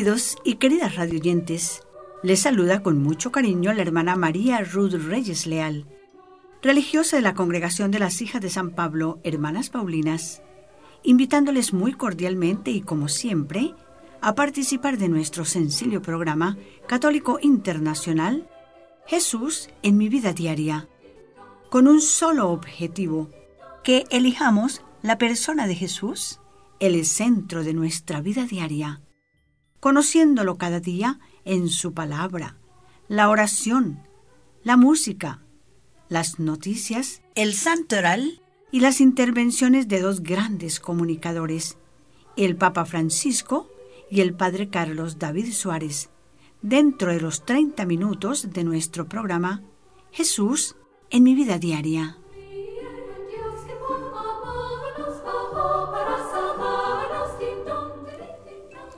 Queridos 0.00 0.38
y 0.44 0.54
queridas 0.54 0.96
radioyentes, 0.96 1.82
les 2.22 2.40
saluda 2.40 2.82
con 2.82 3.02
mucho 3.02 3.30
cariño 3.30 3.70
la 3.74 3.82
hermana 3.82 4.16
María 4.16 4.60
Ruth 4.60 4.94
Reyes 4.94 5.46
Leal, 5.46 5.84
religiosa 6.62 7.16
de 7.16 7.22
la 7.22 7.34
Congregación 7.34 7.90
de 7.90 7.98
las 7.98 8.22
Hijas 8.22 8.40
de 8.40 8.48
San 8.48 8.70
Pablo, 8.70 9.20
Hermanas 9.24 9.68
Paulinas, 9.68 10.40
invitándoles 11.02 11.74
muy 11.74 11.92
cordialmente 11.92 12.70
y 12.70 12.80
como 12.80 13.08
siempre 13.08 13.74
a 14.22 14.34
participar 14.34 14.96
de 14.96 15.10
nuestro 15.10 15.44
sencillo 15.44 16.00
programa 16.00 16.56
católico 16.86 17.38
internacional 17.42 18.48
Jesús 19.04 19.68
en 19.82 19.98
mi 19.98 20.08
vida 20.08 20.32
diaria, 20.32 20.88
con 21.68 21.86
un 21.86 22.00
solo 22.00 22.48
objetivo, 22.48 23.28
que 23.84 24.06
elijamos 24.08 24.80
la 25.02 25.18
persona 25.18 25.66
de 25.66 25.74
Jesús, 25.74 26.40
el 26.78 27.04
centro 27.04 27.64
de 27.64 27.74
nuestra 27.74 28.22
vida 28.22 28.46
diaria 28.46 29.02
conociéndolo 29.80 30.56
cada 30.56 30.80
día 30.80 31.18
en 31.44 31.68
su 31.68 31.92
palabra, 31.94 32.56
la 33.08 33.28
oración, 33.28 34.02
la 34.62 34.76
música, 34.76 35.42
las 36.08 36.38
noticias, 36.38 37.22
el 37.34 37.54
santoral 37.54 38.42
y 38.70 38.80
las 38.80 39.00
intervenciones 39.00 39.88
de 39.88 40.00
dos 40.00 40.22
grandes 40.22 40.80
comunicadores, 40.80 41.78
el 42.36 42.56
Papa 42.56 42.84
Francisco 42.84 43.68
y 44.10 44.20
el 44.20 44.34
Padre 44.34 44.68
Carlos 44.68 45.18
David 45.18 45.52
Suárez, 45.52 46.10
dentro 46.62 47.12
de 47.12 47.20
los 47.20 47.44
30 47.44 47.84
minutos 47.86 48.52
de 48.52 48.64
nuestro 48.64 49.08
programa 49.08 49.62
Jesús 50.12 50.76
en 51.10 51.22
mi 51.22 51.34
vida 51.34 51.58
diaria. 51.58 52.18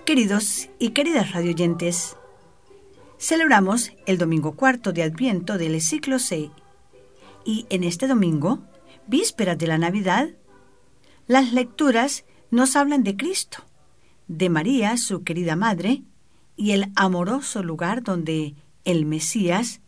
Queridos 0.04 0.68
y 0.80 0.90
queridas 0.90 1.30
radioyentes, 1.30 2.16
celebramos 3.18 3.92
el 4.06 4.18
domingo 4.18 4.56
cuarto 4.56 4.92
de 4.92 5.04
Adviento 5.04 5.58
del 5.58 5.80
ciclo 5.80 6.18
C 6.18 6.50
y 7.44 7.66
en 7.70 7.84
este 7.84 8.08
domingo, 8.08 8.58
víspera 9.06 9.54
de 9.54 9.68
la 9.68 9.78
Navidad, 9.78 10.30
las 11.28 11.52
lecturas 11.52 12.24
nos 12.50 12.74
hablan 12.74 13.04
de 13.04 13.16
Cristo, 13.16 13.64
de 14.26 14.50
María, 14.50 14.96
su 14.96 15.22
querida 15.22 15.54
madre, 15.54 16.02
y 16.56 16.72
el 16.72 16.90
amoroso 16.96 17.62
lugar 17.62 18.02
donde 18.02 18.56
el 18.84 19.06
Mesías 19.06 19.80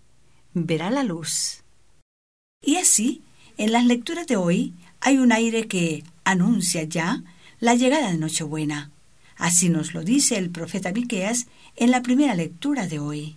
verá 0.52 0.90
la 0.90 1.02
luz. 1.02 1.64
Y 2.62 2.76
así, 2.76 3.22
en 3.56 3.72
las 3.72 3.84
lecturas 3.84 4.28
de 4.28 4.36
hoy 4.36 4.74
hay 5.00 5.18
un 5.18 5.32
aire 5.32 5.66
que 5.66 6.04
anuncia 6.22 6.84
ya 6.84 7.24
la 7.58 7.74
llegada 7.74 8.12
de 8.12 8.18
Nochebuena. 8.18 8.93
Así 9.36 9.68
nos 9.68 9.94
lo 9.94 10.02
dice 10.02 10.36
el 10.36 10.50
profeta 10.50 10.92
Miqueas 10.92 11.46
en 11.76 11.90
la 11.90 12.02
primera 12.02 12.34
lectura 12.34 12.86
de 12.86 12.98
hoy, 12.98 13.36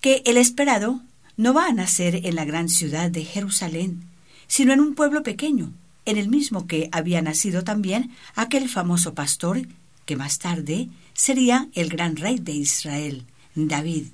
que 0.00 0.22
el 0.24 0.36
esperado 0.36 1.02
no 1.36 1.54
va 1.54 1.66
a 1.66 1.72
nacer 1.72 2.26
en 2.26 2.34
la 2.34 2.44
gran 2.44 2.68
ciudad 2.68 3.10
de 3.10 3.24
Jerusalén, 3.24 4.02
sino 4.46 4.72
en 4.72 4.80
un 4.80 4.94
pueblo 4.94 5.22
pequeño, 5.22 5.72
en 6.04 6.16
el 6.16 6.28
mismo 6.28 6.66
que 6.66 6.88
había 6.90 7.20
nacido 7.20 7.64
también 7.64 8.10
aquel 8.34 8.68
famoso 8.68 9.14
pastor 9.14 9.68
que 10.06 10.16
más 10.16 10.38
tarde 10.38 10.88
sería 11.12 11.68
el 11.74 11.90
gran 11.90 12.16
rey 12.16 12.38
de 12.38 12.52
Israel, 12.52 13.26
David. 13.54 14.06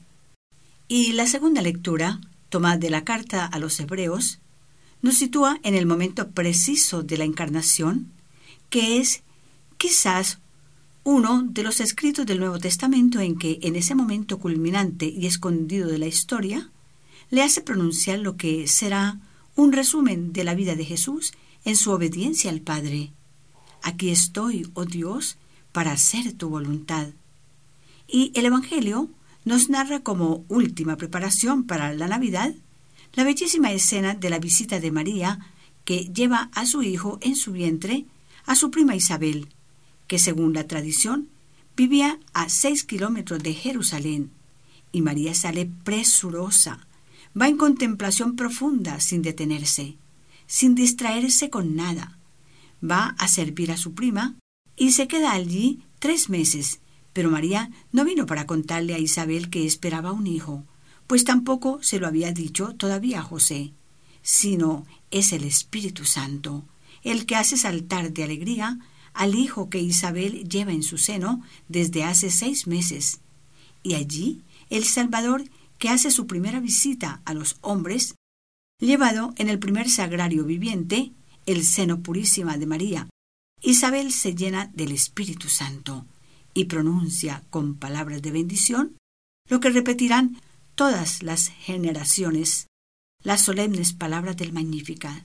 Y 0.89 1.13
la 1.13 1.27
segunda 1.27 1.63
lectura, 1.63 2.21
tomada 2.49 2.77
de 2.79 2.91
la 2.91 3.05
carta 3.05 3.47
a 3.47 3.59
los 3.59 3.79
hebreos, 3.79 4.41
nos 5.03 5.17
sitúa 5.17 5.61
en 5.63 5.75
el 5.75 5.87
momento 5.87 6.31
preciso 6.31 7.03
de 7.03 7.17
la 7.17 7.25
encarnación, 7.25 8.11
que 8.71 8.99
es 8.99 9.23
quizás 9.79 10.41
uno 11.05 11.43
de 11.43 11.63
los 11.63 11.81
escritos 11.81 12.25
del 12.25 12.41
Nuevo 12.41 12.59
Testamento 12.59 13.21
en 13.21 13.37
que, 13.37 13.59
en 13.63 13.77
ese 13.77 13.95
momento 13.95 14.39
culminante 14.39 15.07
y 15.07 15.27
escondido 15.27 15.89
de 15.89 15.99
la 15.99 16.07
historia, 16.07 16.71
le 17.31 17.43
hace 17.43 17.61
pronunciar 17.61 18.19
lo 18.19 18.37
que 18.37 18.67
será 18.67 19.21
un 19.55 19.73
resumen 19.73 20.33
de 20.33 20.45
la 20.45 20.55
vida 20.55 20.75
de 20.75 20.85
Jesús 20.85 21.35
en 21.65 21.77
su 21.77 21.91
obediencia 21.91 22.51
al 22.51 22.63
Padre. 22.63 23.13
Aquí 23.83 24.09
estoy, 24.09 24.67
oh 24.73 24.87
Dios, 24.87 25.37
para 25.73 25.93
hacer 25.93 26.33
tu 26.33 26.49
voluntad. 26.49 27.09
Y 28.09 28.33
el 28.35 28.47
Evangelio 28.47 29.11
nos 29.45 29.69
narra 29.69 30.01
como 30.01 30.45
última 30.49 30.97
preparación 30.97 31.65
para 31.65 31.93
la 31.93 32.09
Navidad 32.09 32.55
la 33.13 33.25
bellísima 33.25 33.73
escena 33.73 34.15
de 34.15 34.31
la 34.31 34.39
visita 34.39 34.81
de 34.81 34.91
María 34.91 35.39
que 35.85 36.07
lleva 36.07 36.51
a 36.55 36.67
su 36.67 36.83
hijo 36.83 37.19
en 37.21 37.37
su 37.37 37.53
vientre 37.53 38.07
a 38.47 38.55
su 38.57 38.71
prima 38.71 38.97
Isabel, 38.97 39.49
que 40.07 40.19
según 40.19 40.53
la 40.53 40.67
tradición 40.67 41.29
vivía 41.77 42.19
a 42.33 42.49
seis 42.49 42.85
kilómetros 42.85 43.43
de 43.43 43.55
Jerusalén, 43.55 44.31
y 44.93 45.03
María 45.03 45.35
sale 45.35 45.69
presurosa, 45.85 46.87
va 47.41 47.49
en 47.49 47.57
contemplación 47.57 48.37
profunda 48.37 49.01
sin 49.01 49.23
detenerse, 49.23 49.97
sin 50.47 50.75
distraerse 50.75 51.51
con 51.51 51.75
nada, 51.75 52.19
va 52.83 53.17
a 53.19 53.29
servir 53.29 53.73
a 53.73 53.77
su 53.77 53.95
prima 53.95 54.37
y 54.77 54.93
se 54.93 55.09
queda 55.09 55.33
allí 55.33 55.81
tres 55.99 56.29
meses, 56.29 56.81
pero 57.13 57.31
María 57.31 57.71
no 57.93 58.05
vino 58.05 58.27
para 58.27 58.47
contarle 58.47 58.95
a 58.95 58.99
Isabel 58.99 59.51
que 59.51 59.67
esperaba 59.67 60.13
un 60.13 60.27
hijo, 60.27 60.65
pues 61.07 61.25
tampoco 61.25 61.83
se 61.83 61.99
lo 61.99 62.07
había 62.07 62.33
dicho 62.33 62.75
todavía 62.75 63.21
a 63.21 63.23
José, 63.23 63.73
sino 64.23 64.87
es 65.11 65.33
el 65.33 65.45
Espíritu 65.45 66.05
Santo, 66.05 66.65
el 67.03 67.27
que 67.27 67.37
hace 67.37 67.57
saltar 67.57 68.13
de 68.13 68.25
alegría 68.25 68.79
al 69.15 69.35
hijo 69.35 69.71
que 69.71 69.81
Isabel 69.81 70.49
lleva 70.49 70.73
en 70.73 70.83
su 70.83 70.99
seno 70.99 71.43
desde 71.69 72.05
hace 72.05 72.31
seis 72.31 72.67
meses. 72.67 73.21
Y 73.83 73.95
allí 73.95 74.43
el 74.71 74.85
Salvador, 74.85 75.45
que 75.79 75.89
hace 75.89 76.11
su 76.11 76.27
primera 76.27 76.61
visita 76.61 77.23
a 77.25 77.33
los 77.33 77.57
hombres, 77.61 78.17
llevado 78.81 79.33
en 79.37 79.49
el 79.49 79.59
primer 79.59 79.89
sagrario 79.89 80.45
viviente, 80.45 81.13
el 81.47 81.65
seno 81.65 82.01
purísima 82.01 82.59
de 82.59 82.67
María. 82.67 83.09
Isabel 83.63 84.13
se 84.13 84.35
llena 84.35 84.71
del 84.75 84.93
Espíritu 84.93 85.49
Santo 85.49 86.07
y 86.53 86.67
pronuncia 86.67 87.45
con 87.51 87.77
palabras 87.77 88.21
de 88.23 88.31
bendición 88.31 88.97
lo 89.49 89.61
que 89.61 89.71
repetirán 89.71 90.41
todas 90.75 91.23
las 91.23 91.49
generaciones, 91.49 92.69
las 93.23 93.43
solemnes 93.43 93.93
palabras 93.93 94.37
del 94.37 94.53
Magnífica. 94.53 95.25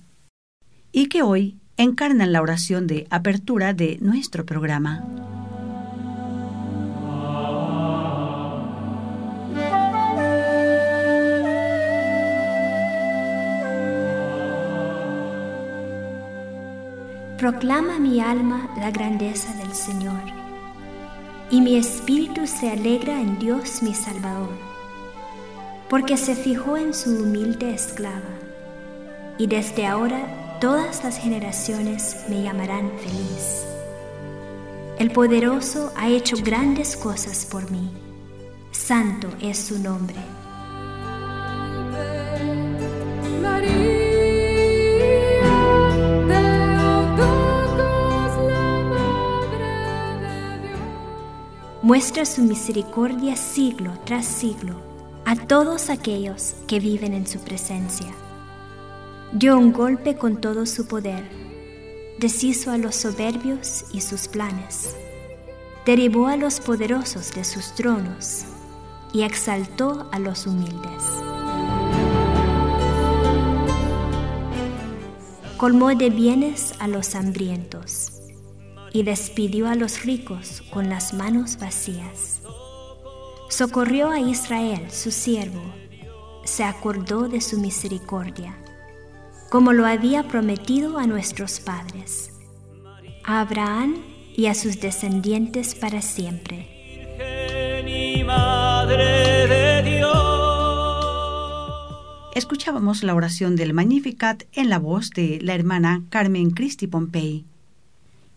Y 0.91 1.07
que 1.07 1.21
hoy 1.21 1.57
encarnan 1.79 2.33
la 2.33 2.41
oración 2.41 2.87
de 2.87 3.07
apertura 3.09 3.73
de 3.73 3.97
nuestro 4.01 4.45
programa. 4.45 5.01
Proclama 17.37 17.97
mi 17.97 18.19
alma 18.19 18.69
la 18.77 18.91
grandeza 18.91 19.53
del 19.55 19.73
Señor, 19.73 20.19
y 21.49 21.61
mi 21.61 21.77
espíritu 21.77 22.45
se 22.45 22.71
alegra 22.71 23.21
en 23.21 23.39
Dios 23.39 23.81
mi 23.81 23.93
Salvador, 23.93 24.51
porque 25.89 26.17
se 26.17 26.35
fijó 26.35 26.75
en 26.75 26.93
su 26.93 27.23
humilde 27.23 27.73
esclava, 27.73 28.35
y 29.37 29.47
desde 29.47 29.87
ahora 29.87 30.38
todas 30.59 31.03
las 31.03 31.17
generaciones 31.17 32.17
me 32.27 32.43
llamarán 32.43 32.91
feliz. 32.99 33.65
El 34.97 35.11
poderoso 35.11 35.93
ha 35.95 36.09
hecho 36.09 36.35
grandes 36.43 36.97
cosas 36.97 37.45
por 37.45 37.71
mí. 37.71 37.89
Santo 38.71 39.29
es 39.39 39.57
su 39.57 39.79
nombre. 39.79 40.17
Muestra 51.81 52.25
su 52.25 52.43
misericordia 52.43 53.35
siglo 53.35 53.93
tras 54.03 54.25
siglo 54.25 54.75
a 55.25 55.35
todos 55.35 55.89
aquellos 55.89 56.55
que 56.67 56.79
viven 56.79 57.13
en 57.13 57.25
su 57.25 57.39
presencia 57.39 58.13
dio 59.31 59.57
un 59.57 59.71
golpe 59.71 60.15
con 60.15 60.41
todo 60.41 60.65
su 60.65 60.87
poder, 60.87 61.23
deshizo 62.17 62.71
a 62.71 62.77
los 62.77 62.95
soberbios 62.95 63.85
y 63.93 64.01
sus 64.01 64.27
planes, 64.27 64.95
derribó 65.85 66.27
a 66.27 66.35
los 66.35 66.59
poderosos 66.59 67.33
de 67.33 67.43
sus 67.43 67.75
tronos 67.75 68.45
y 69.13 69.21
exaltó 69.21 70.09
a 70.11 70.17
los 70.17 70.47
humildes. 70.47 71.03
Colmó 75.57 75.93
de 75.93 76.09
bienes 76.09 76.73
a 76.79 76.87
los 76.87 77.13
hambrientos 77.13 78.13
y 78.93 79.03
despidió 79.03 79.67
a 79.67 79.75
los 79.75 80.03
ricos 80.05 80.63
con 80.71 80.89
las 80.89 81.13
manos 81.13 81.59
vacías. 81.59 82.41
Socorrió 83.49 84.09
a 84.09 84.19
Israel, 84.19 84.89
su 84.89 85.11
siervo, 85.11 85.61
se 86.45 86.63
acordó 86.63 87.27
de 87.27 87.41
su 87.41 87.59
misericordia 87.59 88.55
como 89.49 89.73
lo 89.73 89.85
había 89.85 90.27
prometido 90.27 90.99
a 90.99 91.07
nuestros 91.07 91.59
padres, 91.59 92.31
a 93.23 93.41
Abraham 93.41 93.95
y 94.35 94.45
a 94.45 94.53
sus 94.53 94.79
descendientes 94.79 95.75
para 95.75 96.01
siempre. 96.01 96.67
Escuchábamos 102.35 103.03
la 103.03 103.15
oración 103.15 103.55
del 103.55 103.73
Magnificat 103.73 104.43
en 104.53 104.69
la 104.69 104.77
voz 104.77 105.09
de 105.09 105.39
la 105.41 105.55
hermana 105.55 106.03
Carmen 106.09 106.51
Cristi 106.51 106.87
Pompey. 106.87 107.45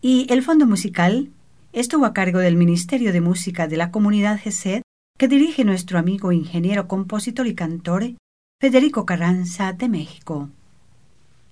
Y 0.01 0.27
el 0.31 0.43
fondo 0.43 0.67
musical 0.67 1.31
estuvo 1.73 2.07
a 2.07 2.15
cargo 2.15 2.39
del 2.39 2.57
Ministerio 2.57 3.13
de 3.13 3.21
Música 3.21 3.69
de 3.69 3.77
la 3.77 3.91
Comunidad 3.91 4.41
GESED 4.41 4.83
que 5.19 5.29
dirige 5.29 5.65
nuestro 5.65 5.99
amigo 5.99 6.33
ingeniero, 6.33 6.89
compositor 6.89 7.47
y 7.47 7.55
cantor 7.55 8.15
Federico 8.61 9.07
Carranza 9.07 9.73
de 9.73 9.89
México. 9.89 10.49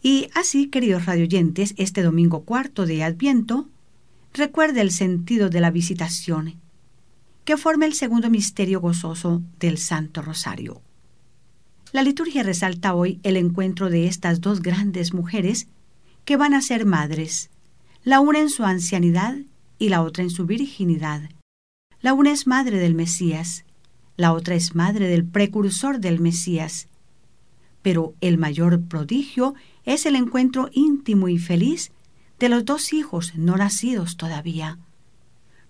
Y 0.03 0.29
así, 0.35 0.69
queridos 0.69 1.07
radioyentes, 1.07 1.75
este 1.77 2.03
domingo 2.03 2.45
cuarto 2.45 2.87
de 2.87 3.05
Adviento, 3.05 3.69
recuerde 4.33 4.81
el 4.81 4.93
sentido 4.93 5.51
de 5.51 5.61
la 5.61 5.71
visitación, 5.71 6.55
que 7.45 7.57
forma 7.57 7.85
el 7.85 7.95
segundo 7.95 8.31
misterio 8.31 8.81
gozoso 8.81 9.43
del 9.59 9.77
Santo 9.77 10.23
Rosario. 10.23 10.81
La 11.93 12.03
liturgia 12.03 12.43
resalta 12.43 12.95
hoy 12.95 13.21
el 13.25 13.37
encuentro 13.37 13.91
de 13.91 14.07
estas 14.07 14.41
dos 14.41 14.63
grandes 14.63 15.13
mujeres 15.13 15.67
que 16.25 16.37
van 16.37 16.55
a 16.55 16.63
ser 16.63 16.87
madres, 16.87 17.51
la 18.05 18.21
una 18.21 18.39
en 18.39 18.49
su 18.49 18.65
ancianidad 18.65 19.37
y 19.79 19.89
la 19.89 20.03
otra 20.03 20.23
en 20.23 20.31
su 20.31 20.47
virginidad. 20.47 21.29
La 22.01 22.15
una 22.15 22.31
es 22.31 22.47
madre 22.47 22.79
del 22.79 22.95
Mesías, 22.95 23.65
la 24.17 24.33
otra 24.33 24.55
es 24.55 24.75
madre 24.75 25.09
del 25.09 25.25
precursor 25.25 25.99
del 25.99 26.21
Mesías. 26.21 26.89
Pero 27.83 28.15
el 28.21 28.39
mayor 28.39 28.83
prodigio 28.83 29.55
es 29.85 30.07
el 30.07 30.17
encuentro 30.17 30.69
íntimo 30.73 31.29
y 31.29 31.39
feliz 31.39 31.93
de 32.39 32.49
los 32.49 32.65
dos 32.65 32.93
hijos 32.93 33.35
no 33.37 33.57
nacidos 33.57 34.17
todavía. 34.17 34.79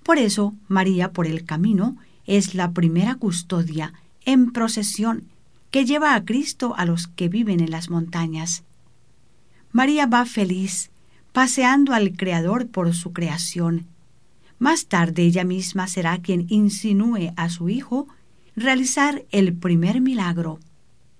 Por 0.02 0.18
eso, 0.18 0.54
María 0.68 1.12
por 1.12 1.26
el 1.26 1.44
camino 1.44 1.96
es 2.26 2.54
la 2.54 2.72
primera 2.72 3.16
custodia 3.16 3.92
en 4.24 4.52
procesión 4.52 5.24
que 5.70 5.84
lleva 5.84 6.14
a 6.14 6.24
Cristo 6.24 6.74
a 6.76 6.84
los 6.84 7.06
que 7.06 7.28
viven 7.28 7.60
en 7.60 7.70
las 7.70 7.90
montañas. 7.90 8.64
María 9.72 10.06
va 10.06 10.24
feliz, 10.24 10.90
paseando 11.32 11.92
al 11.92 12.16
Creador 12.16 12.68
por 12.68 12.92
su 12.94 13.12
creación. 13.12 13.86
Más 14.58 14.86
tarde 14.86 15.22
ella 15.22 15.44
misma 15.44 15.86
será 15.86 16.18
quien 16.18 16.46
insinúe 16.48 17.32
a 17.36 17.48
su 17.48 17.68
Hijo 17.68 18.08
realizar 18.56 19.24
el 19.30 19.54
primer 19.54 20.00
milagro. 20.00 20.58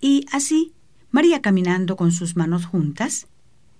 Y 0.00 0.26
así, 0.32 0.72
María 1.10 1.42
caminando 1.42 1.96
con 1.96 2.12
sus 2.12 2.36
manos 2.36 2.66
juntas, 2.66 3.26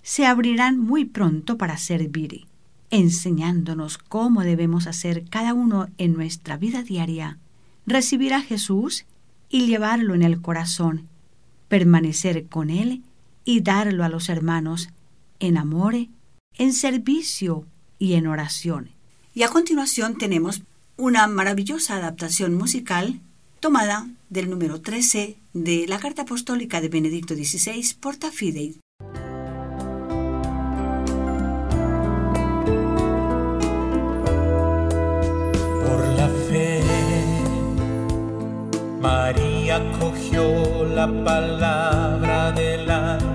se 0.03 0.25
abrirán 0.25 0.79
muy 0.79 1.05
pronto 1.05 1.57
para 1.57 1.77
servir, 1.77 2.45
enseñándonos 2.89 3.97
cómo 3.97 4.41
debemos 4.41 4.87
hacer 4.87 5.25
cada 5.29 5.53
uno 5.53 5.87
en 5.97 6.13
nuestra 6.13 6.57
vida 6.57 6.83
diaria, 6.83 7.37
recibir 7.85 8.33
a 8.33 8.41
Jesús 8.41 9.05
y 9.49 9.67
llevarlo 9.67 10.13
en 10.13 10.23
el 10.23 10.41
corazón, 10.41 11.07
permanecer 11.67 12.47
con 12.47 12.69
Él 12.69 13.03
y 13.45 13.61
darlo 13.61 14.03
a 14.03 14.09
los 14.09 14.29
hermanos 14.29 14.89
en 15.39 15.57
amor, 15.57 15.95
en 16.57 16.73
servicio 16.73 17.65
y 17.97 18.13
en 18.13 18.27
oración. 18.27 18.89
Y 19.33 19.43
a 19.43 19.49
continuación 19.49 20.17
tenemos 20.17 20.63
una 20.97 21.27
maravillosa 21.27 21.95
adaptación 21.95 22.55
musical 22.55 23.21
tomada 23.61 24.07
del 24.29 24.49
número 24.49 24.81
13 24.81 25.37
de 25.53 25.85
la 25.87 25.99
Carta 25.99 26.23
Apostólica 26.23 26.81
de 26.81 26.89
Benedicto 26.89 27.35
XVI, 27.35 27.93
Porta 27.99 28.31
Fidei. 28.31 28.79
Por 35.85 36.07
la 36.17 36.29
fe, 36.49 36.81
María 38.99 39.79
cogió 39.99 40.83
la 40.85 41.07
palabra 41.23 42.51
del 42.53 42.89
ángel 42.89 43.30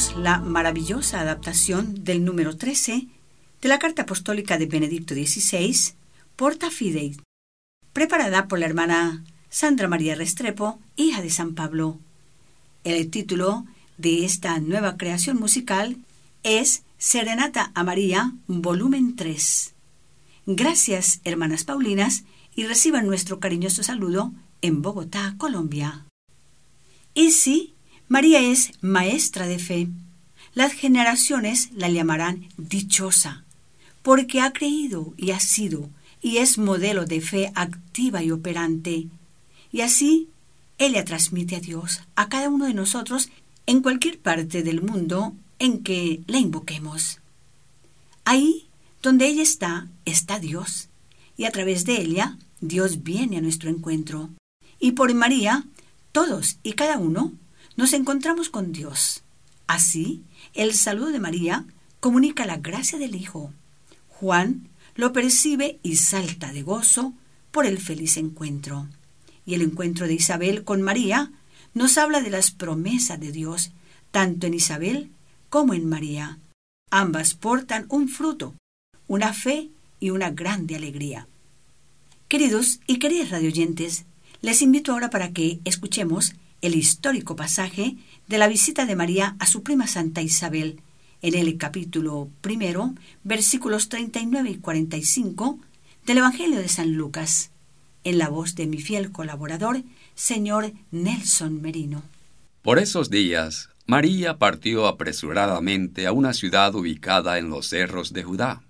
La 0.00 0.38
maravillosa 0.38 1.20
adaptación 1.20 2.04
del 2.04 2.24
número 2.24 2.56
13 2.56 3.06
de 3.60 3.68
la 3.68 3.78
Carta 3.78 4.02
Apostólica 4.02 4.56
de 4.56 4.64
Benedicto 4.64 5.14
XVI, 5.14 5.92
Porta 6.36 6.70
Fidei, 6.70 7.18
preparada 7.92 8.48
por 8.48 8.58
la 8.58 8.64
hermana 8.64 9.22
Sandra 9.50 9.88
María 9.88 10.14
Restrepo, 10.14 10.80
hija 10.96 11.20
de 11.20 11.28
San 11.28 11.54
Pablo. 11.54 11.98
El 12.82 13.10
título 13.10 13.66
de 13.98 14.24
esta 14.24 14.58
nueva 14.58 14.96
creación 14.96 15.38
musical 15.38 15.98
es 16.44 16.82
Serenata 16.96 17.70
a 17.74 17.84
María, 17.84 18.32
volumen 18.46 19.16
3. 19.16 19.74
Gracias, 20.46 21.20
hermanas 21.24 21.64
Paulinas, 21.64 22.24
y 22.56 22.64
reciban 22.64 23.06
nuestro 23.06 23.38
cariñoso 23.38 23.82
saludo 23.82 24.32
en 24.62 24.80
Bogotá, 24.80 25.34
Colombia. 25.36 26.06
Y 27.12 27.32
sí, 27.32 27.74
María 28.10 28.40
es 28.40 28.72
maestra 28.80 29.46
de 29.46 29.60
fe. 29.60 29.86
Las 30.52 30.72
generaciones 30.72 31.70
la 31.70 31.88
llamarán 31.88 32.48
dichosa, 32.56 33.44
porque 34.02 34.40
ha 34.40 34.52
creído 34.52 35.14
y 35.16 35.30
ha 35.30 35.38
sido 35.38 35.88
y 36.20 36.38
es 36.38 36.58
modelo 36.58 37.04
de 37.04 37.20
fe 37.20 37.52
activa 37.54 38.20
y 38.20 38.32
operante. 38.32 39.06
Y 39.70 39.82
así, 39.82 40.28
ella 40.76 41.04
transmite 41.04 41.54
a 41.54 41.60
Dios 41.60 42.00
a 42.16 42.28
cada 42.28 42.48
uno 42.48 42.64
de 42.64 42.74
nosotros 42.74 43.30
en 43.66 43.80
cualquier 43.80 44.18
parte 44.18 44.64
del 44.64 44.82
mundo 44.82 45.32
en 45.60 45.84
que 45.84 46.20
la 46.26 46.38
invoquemos. 46.38 47.20
Ahí 48.24 48.66
donde 49.04 49.28
ella 49.28 49.44
está, 49.44 49.86
está 50.04 50.40
Dios, 50.40 50.88
y 51.36 51.44
a 51.44 51.52
través 51.52 51.84
de 51.84 52.00
ella, 52.00 52.38
Dios 52.60 53.04
viene 53.04 53.38
a 53.38 53.40
nuestro 53.40 53.70
encuentro. 53.70 54.30
Y 54.80 54.92
por 54.92 55.14
María, 55.14 55.64
todos 56.10 56.58
y 56.64 56.72
cada 56.72 56.98
uno 56.98 57.34
nos 57.76 57.92
encontramos 57.92 58.48
con 58.48 58.72
Dios. 58.72 59.22
Así, 59.66 60.22
el 60.54 60.74
saludo 60.74 61.10
de 61.10 61.20
María 61.20 61.64
comunica 62.00 62.46
la 62.46 62.56
gracia 62.56 62.98
del 62.98 63.14
Hijo. 63.14 63.52
Juan 64.08 64.68
lo 64.94 65.12
percibe 65.12 65.78
y 65.82 65.96
salta 65.96 66.52
de 66.52 66.62
gozo 66.62 67.14
por 67.50 67.66
el 67.66 67.78
feliz 67.78 68.16
encuentro. 68.16 68.88
Y 69.46 69.54
el 69.54 69.62
encuentro 69.62 70.06
de 70.06 70.14
Isabel 70.14 70.64
con 70.64 70.82
María 70.82 71.32
nos 71.74 71.98
habla 71.98 72.20
de 72.20 72.30
las 72.30 72.50
promesas 72.50 73.20
de 73.20 73.32
Dios, 73.32 73.70
tanto 74.10 74.46
en 74.46 74.54
Isabel 74.54 75.10
como 75.48 75.74
en 75.74 75.88
María. 75.88 76.38
Ambas 76.90 77.34
portan 77.34 77.86
un 77.88 78.08
fruto, 78.08 78.54
una 79.06 79.32
fe 79.32 79.70
y 80.00 80.10
una 80.10 80.30
grande 80.30 80.76
alegría. 80.76 81.28
Queridos 82.28 82.80
y 82.86 82.98
queridas 82.98 83.30
radioyentes, 83.30 84.04
les 84.42 84.62
invito 84.62 84.92
ahora 84.92 85.10
para 85.10 85.32
que 85.32 85.60
escuchemos 85.64 86.34
el 86.62 86.74
histórico 86.74 87.36
pasaje 87.36 87.96
de 88.26 88.38
la 88.38 88.48
visita 88.48 88.86
de 88.86 88.96
María 88.96 89.36
a 89.38 89.46
su 89.46 89.62
prima 89.62 89.86
Santa 89.86 90.22
Isabel 90.22 90.80
en 91.22 91.34
el 91.34 91.56
capítulo 91.58 92.30
primero, 92.40 92.94
versículos 93.24 93.88
39 93.88 94.50
y 94.50 94.56
45 94.56 95.58
del 96.06 96.18
Evangelio 96.18 96.58
de 96.58 96.68
San 96.68 96.94
Lucas, 96.94 97.50
en 98.04 98.18
la 98.18 98.28
voz 98.28 98.54
de 98.54 98.66
mi 98.66 98.78
fiel 98.78 99.12
colaborador, 99.12 99.82
señor 100.14 100.72
Nelson 100.90 101.60
Merino. 101.60 102.02
Por 102.62 102.78
esos 102.78 103.10
días, 103.10 103.68
María 103.86 104.38
partió 104.38 104.86
apresuradamente 104.86 106.06
a 106.06 106.12
una 106.12 106.32
ciudad 106.32 106.74
ubicada 106.74 107.38
en 107.38 107.50
los 107.50 107.68
cerros 107.68 108.12
de 108.12 108.22
Judá. 108.22 108.62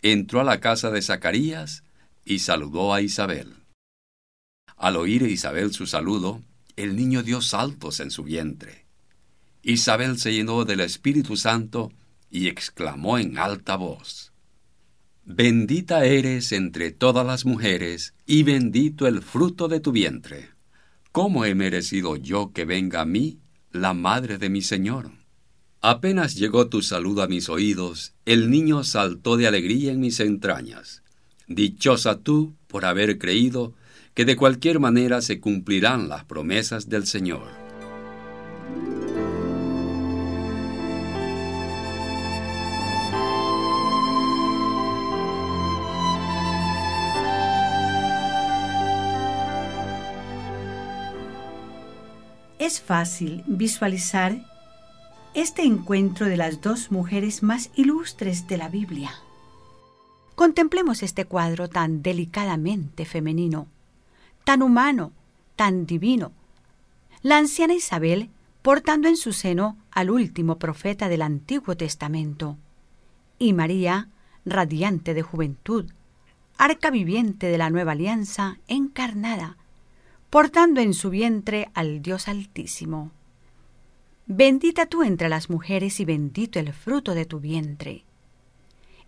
Entró 0.00 0.40
a 0.40 0.44
la 0.44 0.60
casa 0.60 0.90
de 0.90 1.02
Zacarías 1.02 1.82
y 2.24 2.38
saludó 2.38 2.94
a 2.94 3.02
Isabel. 3.02 3.54
Al 4.76 4.96
oír 4.96 5.22
Isabel 5.22 5.72
su 5.72 5.86
saludo, 5.86 6.40
el 6.78 6.94
niño 6.94 7.24
dio 7.24 7.40
saltos 7.42 7.98
en 7.98 8.12
su 8.12 8.22
vientre. 8.22 8.86
Isabel 9.62 10.16
se 10.18 10.32
llenó 10.32 10.64
del 10.64 10.80
Espíritu 10.80 11.36
Santo 11.36 11.92
y 12.30 12.46
exclamó 12.46 13.18
en 13.18 13.36
alta 13.36 13.76
voz, 13.76 14.32
Bendita 15.24 16.06
eres 16.06 16.52
entre 16.52 16.90
todas 16.90 17.26
las 17.26 17.44
mujeres, 17.44 18.14
y 18.24 18.44
bendito 18.44 19.06
el 19.06 19.20
fruto 19.20 19.68
de 19.68 19.80
tu 19.80 19.92
vientre. 19.92 20.50
¿Cómo 21.12 21.44
he 21.44 21.54
merecido 21.54 22.16
yo 22.16 22.52
que 22.52 22.64
venga 22.64 23.02
a 23.02 23.04
mí 23.04 23.38
la 23.70 23.92
madre 23.92 24.38
de 24.38 24.48
mi 24.48 24.62
Señor? 24.62 25.10
Apenas 25.80 26.36
llegó 26.36 26.68
tu 26.68 26.80
saludo 26.80 27.22
a 27.22 27.28
mis 27.28 27.48
oídos, 27.48 28.14
el 28.24 28.50
niño 28.50 28.84
saltó 28.84 29.36
de 29.36 29.48
alegría 29.48 29.92
en 29.92 30.00
mis 30.00 30.20
entrañas. 30.20 31.02
Dichosa 31.46 32.20
tú 32.20 32.54
por 32.66 32.84
haber 32.84 33.18
creído 33.18 33.74
que 34.18 34.24
de 34.24 34.34
cualquier 34.34 34.80
manera 34.80 35.22
se 35.22 35.38
cumplirán 35.38 36.08
las 36.08 36.24
promesas 36.24 36.88
del 36.88 37.06
Señor. 37.06 37.46
Es 52.58 52.80
fácil 52.80 53.44
visualizar 53.46 54.44
este 55.34 55.62
encuentro 55.62 56.26
de 56.26 56.36
las 56.36 56.60
dos 56.60 56.90
mujeres 56.90 57.44
más 57.44 57.70
ilustres 57.76 58.48
de 58.48 58.56
la 58.56 58.68
Biblia. 58.68 59.12
Contemplemos 60.34 61.04
este 61.04 61.24
cuadro 61.24 61.68
tan 61.68 62.02
delicadamente 62.02 63.04
femenino, 63.04 63.68
tan 64.48 64.62
humano, 64.62 65.12
tan 65.56 65.84
divino. 65.84 66.32
La 67.20 67.36
anciana 67.36 67.74
Isabel 67.74 68.30
portando 68.62 69.06
en 69.06 69.18
su 69.18 69.34
seno 69.34 69.76
al 69.90 70.08
último 70.08 70.58
profeta 70.58 71.10
del 71.10 71.20
Antiguo 71.20 71.76
Testamento, 71.76 72.56
y 73.38 73.52
María, 73.52 74.08
radiante 74.46 75.12
de 75.12 75.20
juventud, 75.20 75.92
arca 76.56 76.90
viviente 76.90 77.48
de 77.48 77.58
la 77.58 77.68
nueva 77.68 77.92
alianza 77.92 78.56
encarnada, 78.68 79.58
portando 80.30 80.80
en 80.80 80.94
su 80.94 81.10
vientre 81.10 81.68
al 81.74 82.00
Dios 82.00 82.26
Altísimo. 82.26 83.10
Bendita 84.24 84.86
tú 84.86 85.02
entre 85.02 85.28
las 85.28 85.50
mujeres 85.50 86.00
y 86.00 86.06
bendito 86.06 86.58
el 86.58 86.72
fruto 86.72 87.12
de 87.12 87.26
tu 87.26 87.38
vientre. 87.38 88.06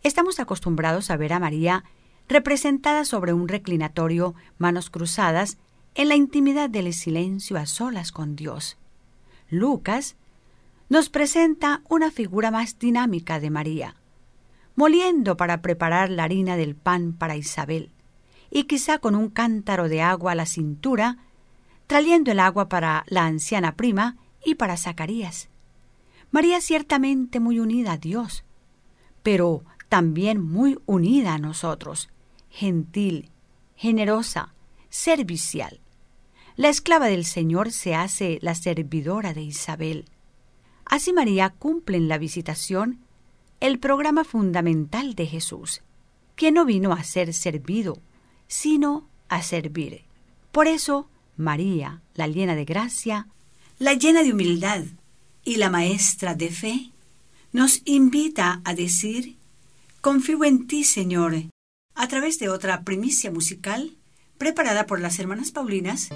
Estamos 0.02 0.38
acostumbrados 0.38 1.11
a 1.11 1.16
ver 1.16 1.32
a 1.32 1.40
María 1.40 1.85
representada 2.30 3.04
sobre 3.04 3.32
un 3.32 3.49
reclinatorio, 3.49 4.37
manos 4.56 4.88
cruzadas, 4.88 5.58
en 5.96 6.08
la 6.08 6.14
intimidad 6.14 6.70
del 6.70 6.94
silencio 6.94 7.56
a 7.58 7.66
solas 7.66 8.12
con 8.12 8.37
Dios. 8.37 8.78
Lucas 9.50 10.14
nos 10.88 11.10
presenta 11.10 11.82
una 11.88 12.12
figura 12.12 12.52
más 12.52 12.78
dinámica 12.78 13.40
de 13.40 13.50
María, 13.50 13.96
moliendo 14.76 15.37
para 15.37 15.60
preparar 15.60 16.08
la 16.08 16.22
harina 16.22 16.56
del 16.56 16.76
pan 16.76 17.12
para 17.12 17.37
Isabel, 17.37 17.90
y 18.49 18.64
quizá 18.64 18.99
con 18.99 19.16
un 19.16 19.28
cántaro 19.28 19.88
de 19.88 20.00
agua 20.00 20.32
a 20.32 20.37
la 20.37 20.46
cintura, 20.46 21.18
trayendo 21.88 22.30
el 22.30 22.38
agua 22.38 22.68
para 22.68 23.04
la 23.08 23.26
anciana 23.26 23.75
prima 23.75 24.16
y 24.44 24.54
para 24.54 24.76
Zacarías. 24.76 25.49
María 26.30 26.60
ciertamente 26.60 27.40
muy 27.40 27.58
unida 27.58 27.92
a 27.92 27.99
Dios, 27.99 28.44
pero 29.25 29.64
también 29.88 30.40
muy 30.40 30.78
unida 30.87 31.34
a 31.34 31.38
nosotros, 31.38 32.08
gentil, 32.50 33.30
generosa, 33.76 34.54
servicial. 34.90 35.80
La 36.57 36.69
esclava 36.69 37.07
del 37.07 37.25
Señor 37.25 37.73
se 37.73 37.95
hace 37.95 38.38
la 38.42 38.54
servidora 38.54 39.33
de 39.33 39.42
Isabel. 39.42 40.04
Así 40.85 41.12
María 41.12 41.50
cumple 41.50 41.97
en 41.97 42.09
la 42.09 42.19
visitación 42.19 42.99
el 43.61 43.78
programa 43.78 44.25
fundamental 44.25 45.14
de 45.14 45.26
Jesús, 45.26 45.83
que 46.35 46.50
no 46.50 46.64
vino 46.64 46.92
a 46.92 47.04
ser 47.04 47.33
servido, 47.33 47.99
sino 48.49 49.09
a 49.28 49.42
servir. 49.42 50.02
Por 50.50 50.66
eso, 50.66 51.09
María, 51.37 52.02
la 52.14 52.26
llena 52.26 52.54
de 52.54 52.64
gracia, 52.64 53.28
la 53.78 53.95
llena 53.95 54.23
de 54.23 54.33
humildad 54.33 54.85
y 55.45 55.57
la 55.57 55.71
maestra 55.71 56.35
de 56.35 56.50
fe, 56.50 56.90
nos 57.52 57.83
invita 57.85 58.61
a 58.64 58.75
decir, 58.75 59.37
confío 60.00 60.45
en 60.45 60.66
ti, 60.66 60.85
Señor, 60.85 61.50
a 62.00 62.09
través 62.09 62.38
de 62.38 62.49
otra 62.49 62.83
primicia 62.83 63.30
musical 63.30 63.99
preparada 64.38 64.87
por 64.87 65.02
las 65.02 65.19
hermanas 65.19 65.50
Paulinas 65.50 66.09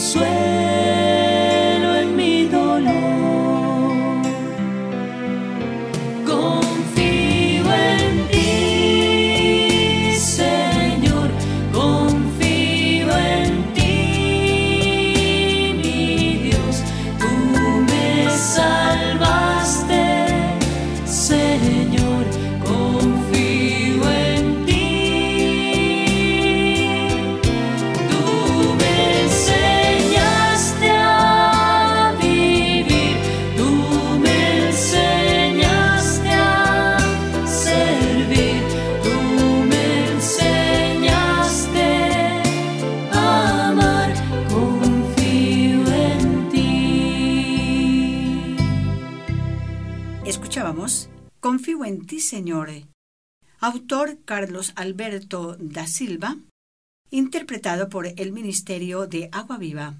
en 0.00 0.59
Carlos 54.30 54.72
Alberto 54.76 55.56
da 55.58 55.88
Silva, 55.88 56.36
interpretado 57.10 57.88
por 57.88 58.06
el 58.06 58.30
Ministerio 58.30 59.08
de 59.08 59.28
Agua 59.32 59.58
Viva. 59.58 59.96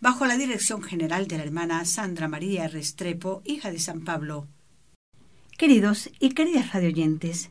bajo 0.00 0.26
la 0.26 0.36
dirección 0.36 0.82
general 0.82 1.28
de 1.28 1.36
la 1.36 1.44
hermana 1.44 1.84
Sandra 1.84 2.26
María 2.26 2.66
Restrepo, 2.66 3.42
hija 3.44 3.70
de 3.70 3.78
San 3.78 4.00
Pablo. 4.00 4.48
Queridos 5.56 6.10
y 6.18 6.30
queridas 6.30 6.72
radioyentes, 6.72 7.50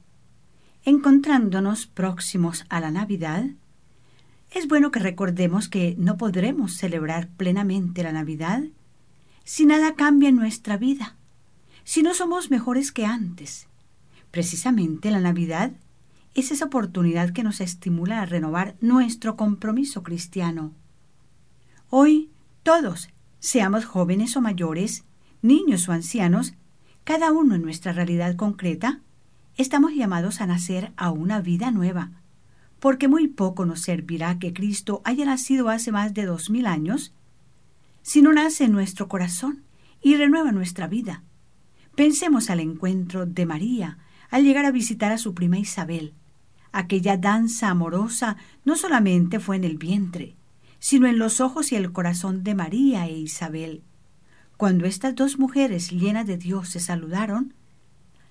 encontrándonos 0.84 1.88
próximos 1.88 2.66
a 2.68 2.82
la 2.82 2.92
Navidad, 2.92 3.46
es 4.52 4.68
bueno 4.68 4.92
que 4.92 5.00
recordemos 5.00 5.70
que 5.70 5.96
no 5.98 6.18
podremos 6.18 6.76
celebrar 6.76 7.30
plenamente 7.38 8.04
la 8.04 8.12
Navidad 8.12 8.62
si 9.46 9.66
nada 9.66 9.96
cambia 9.96 10.28
en 10.28 10.36
nuestra 10.36 10.76
vida, 10.76 11.16
si 11.86 12.04
no 12.04 12.14
somos 12.14 12.52
mejores 12.52 12.92
que 12.92 13.06
antes. 13.06 13.70
Precisamente 14.32 15.12
la 15.12 15.20
Navidad 15.20 15.72
es 16.34 16.52
esa 16.52 16.66
oportunidad 16.66 17.32
que 17.32 17.44
nos 17.44 17.62
estimula 17.62 18.22
a 18.22 18.26
renovar 18.26 18.76
nuestro 18.80 19.36
compromiso 19.36 20.04
cristiano. 20.04 20.74
Hoy 21.90 22.30
todos, 22.64 23.10
seamos 23.40 23.86
jóvenes 23.86 24.36
o 24.38 24.42
mayores, 24.42 25.06
niños 25.42 25.88
o 25.90 25.94
ancianos, 25.94 26.54
cada 27.04 27.32
uno 27.32 27.56
en 27.56 27.62
nuestra 27.62 27.94
realidad 27.94 28.36
concreta, 28.36 29.02
estamos 29.56 29.94
llamados 29.94 30.42
a 30.42 30.48
nacer 30.48 30.92
a 30.98 31.12
una 31.12 31.42
vida 31.42 31.72
nueva, 31.72 32.12
porque 32.80 33.08
muy 33.08 33.28
poco 33.28 33.66
nos 33.66 33.82
servirá 33.82 34.38
que 34.38 34.54
Cristo 34.54 35.02
haya 35.06 35.26
nacido 35.26 35.70
hace 35.70 35.92
más 35.92 36.14
de 36.14 36.26
dos 36.26 36.50
mil 36.50 36.68
años, 36.68 37.14
si 38.02 38.22
no 38.22 38.34
nace 38.34 38.66
en 38.66 38.74
nuestro 38.74 39.08
corazón 39.08 39.64
y 40.02 40.16
renueva 40.16 40.52
nuestra 40.52 40.88
vida. 40.88 41.24
Pensemos 41.96 42.50
al 42.50 42.60
encuentro 42.60 43.26
de 43.26 43.46
María 43.46 43.98
al 44.30 44.44
llegar 44.44 44.66
a 44.66 44.72
visitar 44.72 45.12
a 45.12 45.18
su 45.18 45.34
prima 45.34 45.58
Isabel. 45.58 46.14
Aquella 46.72 47.18
danza 47.18 47.70
amorosa 47.70 48.38
no 48.66 48.76
solamente 48.76 49.40
fue 49.40 49.56
en 49.56 49.64
el 49.64 49.78
vientre, 49.78 50.36
sino 50.80 51.08
en 51.08 51.18
los 51.18 51.42
ojos 51.42 51.72
y 51.72 51.76
el 51.76 51.92
corazón 51.92 52.44
de 52.44 52.56
María 52.56 53.08
e 53.08 53.18
Isabel. 53.18 53.84
Cuando 54.58 54.86
estas 54.86 55.16
dos 55.16 55.40
mujeres 55.40 55.92
llenas 55.92 56.28
de 56.28 56.38
Dios 56.38 56.70
se 56.70 56.80
saludaron, 56.80 57.54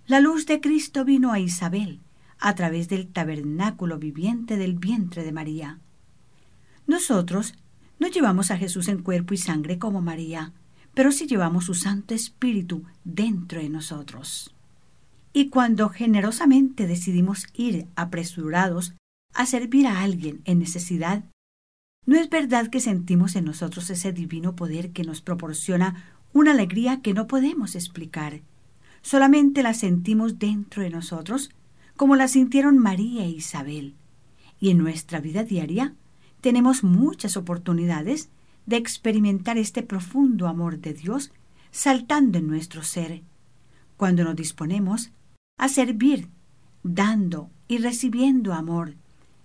la 0.06 0.20
luz 0.20 0.46
de 0.46 0.60
Cristo 0.60 1.04
vino 1.04 1.32
a 1.32 1.40
Isabel 1.40 2.00
a 2.38 2.54
través 2.54 2.88
del 2.88 3.08
tabernáculo 3.08 3.98
viviente 3.98 4.56
del 4.56 4.74
vientre 4.74 5.24
de 5.24 5.32
María. 5.32 5.78
Nosotros 6.86 7.54
no 7.98 8.08
llevamos 8.08 8.50
a 8.50 8.58
Jesús 8.58 8.88
en 8.88 9.02
cuerpo 9.02 9.34
y 9.34 9.38
sangre 9.38 9.78
como 9.78 10.02
María, 10.02 10.52
pero 10.94 11.12
sí 11.12 11.26
llevamos 11.26 11.64
su 11.64 11.74
Santo 11.74 12.14
Espíritu 12.14 12.84
dentro 13.04 13.60
de 13.60 13.68
nosotros. 13.68 14.55
Y 15.36 15.50
cuando 15.50 15.90
generosamente 15.90 16.86
decidimos 16.86 17.46
ir 17.52 17.88
apresurados 17.94 18.94
a 19.34 19.44
servir 19.44 19.86
a 19.86 20.00
alguien 20.00 20.40
en 20.46 20.60
necesidad, 20.60 21.24
¿No 22.06 22.16
es 22.16 22.30
verdad 22.30 22.68
que 22.68 22.80
sentimos 22.80 23.36
en 23.36 23.44
nosotros 23.44 23.90
ese 23.90 24.12
divino 24.12 24.56
poder 24.56 24.92
que 24.92 25.02
nos 25.02 25.20
proporciona 25.20 26.04
una 26.32 26.52
alegría 26.52 27.02
que 27.02 27.12
no 27.12 27.26
podemos 27.26 27.74
explicar? 27.74 28.40
Solamente 29.02 29.62
la 29.62 29.74
sentimos 29.74 30.38
dentro 30.38 30.82
de 30.82 30.88
nosotros, 30.88 31.50
como 31.98 32.16
la 32.16 32.28
sintieron 32.28 32.78
María 32.78 33.24
e 33.24 33.28
Isabel. 33.28 33.94
Y 34.58 34.70
en 34.70 34.78
nuestra 34.78 35.20
vida 35.20 35.44
diaria 35.44 35.94
tenemos 36.40 36.82
muchas 36.82 37.36
oportunidades 37.36 38.30
de 38.64 38.76
experimentar 38.76 39.58
este 39.58 39.82
profundo 39.82 40.46
amor 40.46 40.78
de 40.78 40.94
Dios 40.94 41.30
saltando 41.72 42.38
en 42.38 42.46
nuestro 42.46 42.82
ser, 42.82 43.20
cuando 43.98 44.24
nos 44.24 44.34
disponemos 44.34 45.10
a 45.58 45.68
servir, 45.68 46.28
dando 46.82 47.50
y 47.68 47.78
recibiendo 47.78 48.52
amor 48.52 48.94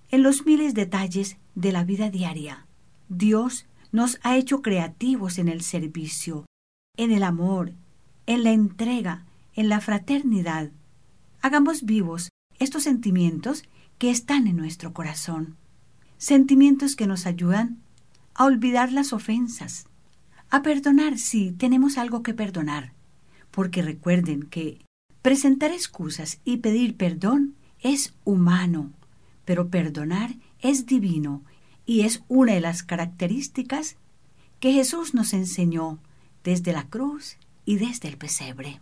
en 0.09 0.23
los 0.23 0.45
miles 0.45 0.73
detalles 0.73 1.37
de 1.55 1.71
la 1.71 1.83
vida 1.83 2.09
diaria. 2.09 2.67
Dios 3.09 3.65
nos 3.91 4.19
ha 4.23 4.37
hecho 4.37 4.61
creativos 4.61 5.37
en 5.37 5.47
el 5.47 5.61
servicio, 5.61 6.45
en 6.97 7.11
el 7.11 7.23
amor, 7.23 7.73
en 8.25 8.43
la 8.43 8.51
entrega, 8.51 9.25
en 9.53 9.69
la 9.69 9.81
fraternidad. 9.81 10.71
Hagamos 11.41 11.83
vivos 11.83 12.29
estos 12.59 12.83
sentimientos 12.83 13.63
que 13.97 14.11
están 14.11 14.47
en 14.47 14.57
nuestro 14.57 14.93
corazón, 14.93 15.57
sentimientos 16.17 16.95
que 16.95 17.07
nos 17.07 17.25
ayudan 17.25 17.79
a 18.33 18.45
olvidar 18.45 18.91
las 18.91 19.13
ofensas, 19.13 19.87
a 20.49 20.61
perdonar 20.61 21.17
si 21.17 21.51
tenemos 21.51 21.97
algo 21.97 22.23
que 22.23 22.33
perdonar, 22.33 22.93
porque 23.51 23.81
recuerden 23.81 24.43
que 24.43 24.79
presentar 25.21 25.71
excusas 25.71 26.39
y 26.43 26.57
pedir 26.57 26.97
perdón 26.97 27.55
es 27.81 28.13
humano, 28.23 28.91
pero 29.45 29.69
perdonar 29.69 30.35
es 30.59 30.85
divino 30.85 31.43
y 31.85 32.01
es 32.01 32.23
una 32.27 32.53
de 32.53 32.61
las 32.61 32.83
características 32.83 33.97
que 34.59 34.73
Jesús 34.73 35.13
nos 35.13 35.33
enseñó 35.33 35.99
desde 36.43 36.73
la 36.73 36.87
cruz 36.87 37.37
y 37.65 37.77
desde 37.77 38.07
el 38.07 38.17
pesebre. 38.17 38.81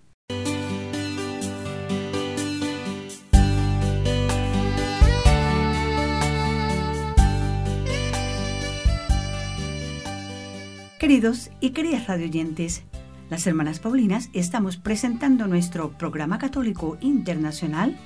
Queridos 10.99 11.49
y 11.61 11.69
queridas 11.69 12.07
radioyentes, 12.07 12.83
las 13.29 13.45
hermanas 13.45 13.79
Paulinas 13.79 14.29
estamos 14.33 14.77
presentando 14.77 15.47
nuestro 15.47 15.91
programa 15.91 16.39
católico 16.39 16.97
internacional 16.99 17.97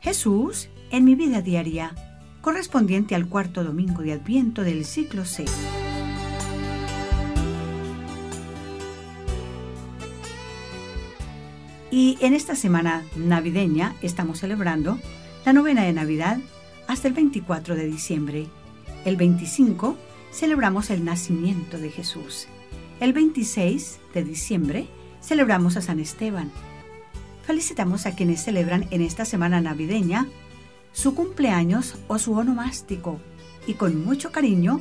Jesús 0.00 0.68
en 0.90 1.04
mi 1.04 1.14
vida 1.14 1.42
diaria 1.42 1.94
correspondiente 2.40 3.14
al 3.14 3.28
cuarto 3.28 3.64
domingo 3.64 4.02
de 4.02 4.12
Adviento 4.12 4.62
del 4.62 4.84
ciclo 4.84 5.24
C. 5.24 5.44
Y 11.90 12.18
en 12.20 12.34
esta 12.34 12.54
semana 12.56 13.02
navideña 13.16 13.94
estamos 14.02 14.40
celebrando 14.40 14.98
la 15.46 15.52
novena 15.52 15.84
de 15.84 15.92
Navidad 15.92 16.38
hasta 16.86 17.08
el 17.08 17.14
24 17.14 17.76
de 17.76 17.86
diciembre. 17.86 18.46
El 19.04 19.16
25 19.16 19.96
celebramos 20.32 20.90
el 20.90 21.04
nacimiento 21.04 21.78
de 21.78 21.90
Jesús. 21.90 22.48
El 23.04 23.12
26 23.12 24.00
de 24.14 24.24
diciembre 24.24 24.88
celebramos 25.20 25.76
a 25.76 25.82
San 25.82 26.00
Esteban. 26.00 26.50
Felicitamos 27.42 28.06
a 28.06 28.14
quienes 28.14 28.42
celebran 28.42 28.86
en 28.92 29.02
esta 29.02 29.26
semana 29.26 29.60
navideña 29.60 30.26
su 30.94 31.14
cumpleaños 31.14 31.98
o 32.08 32.18
su 32.18 32.32
onomástico 32.32 33.20
y 33.66 33.74
con 33.74 34.02
mucho 34.02 34.32
cariño 34.32 34.80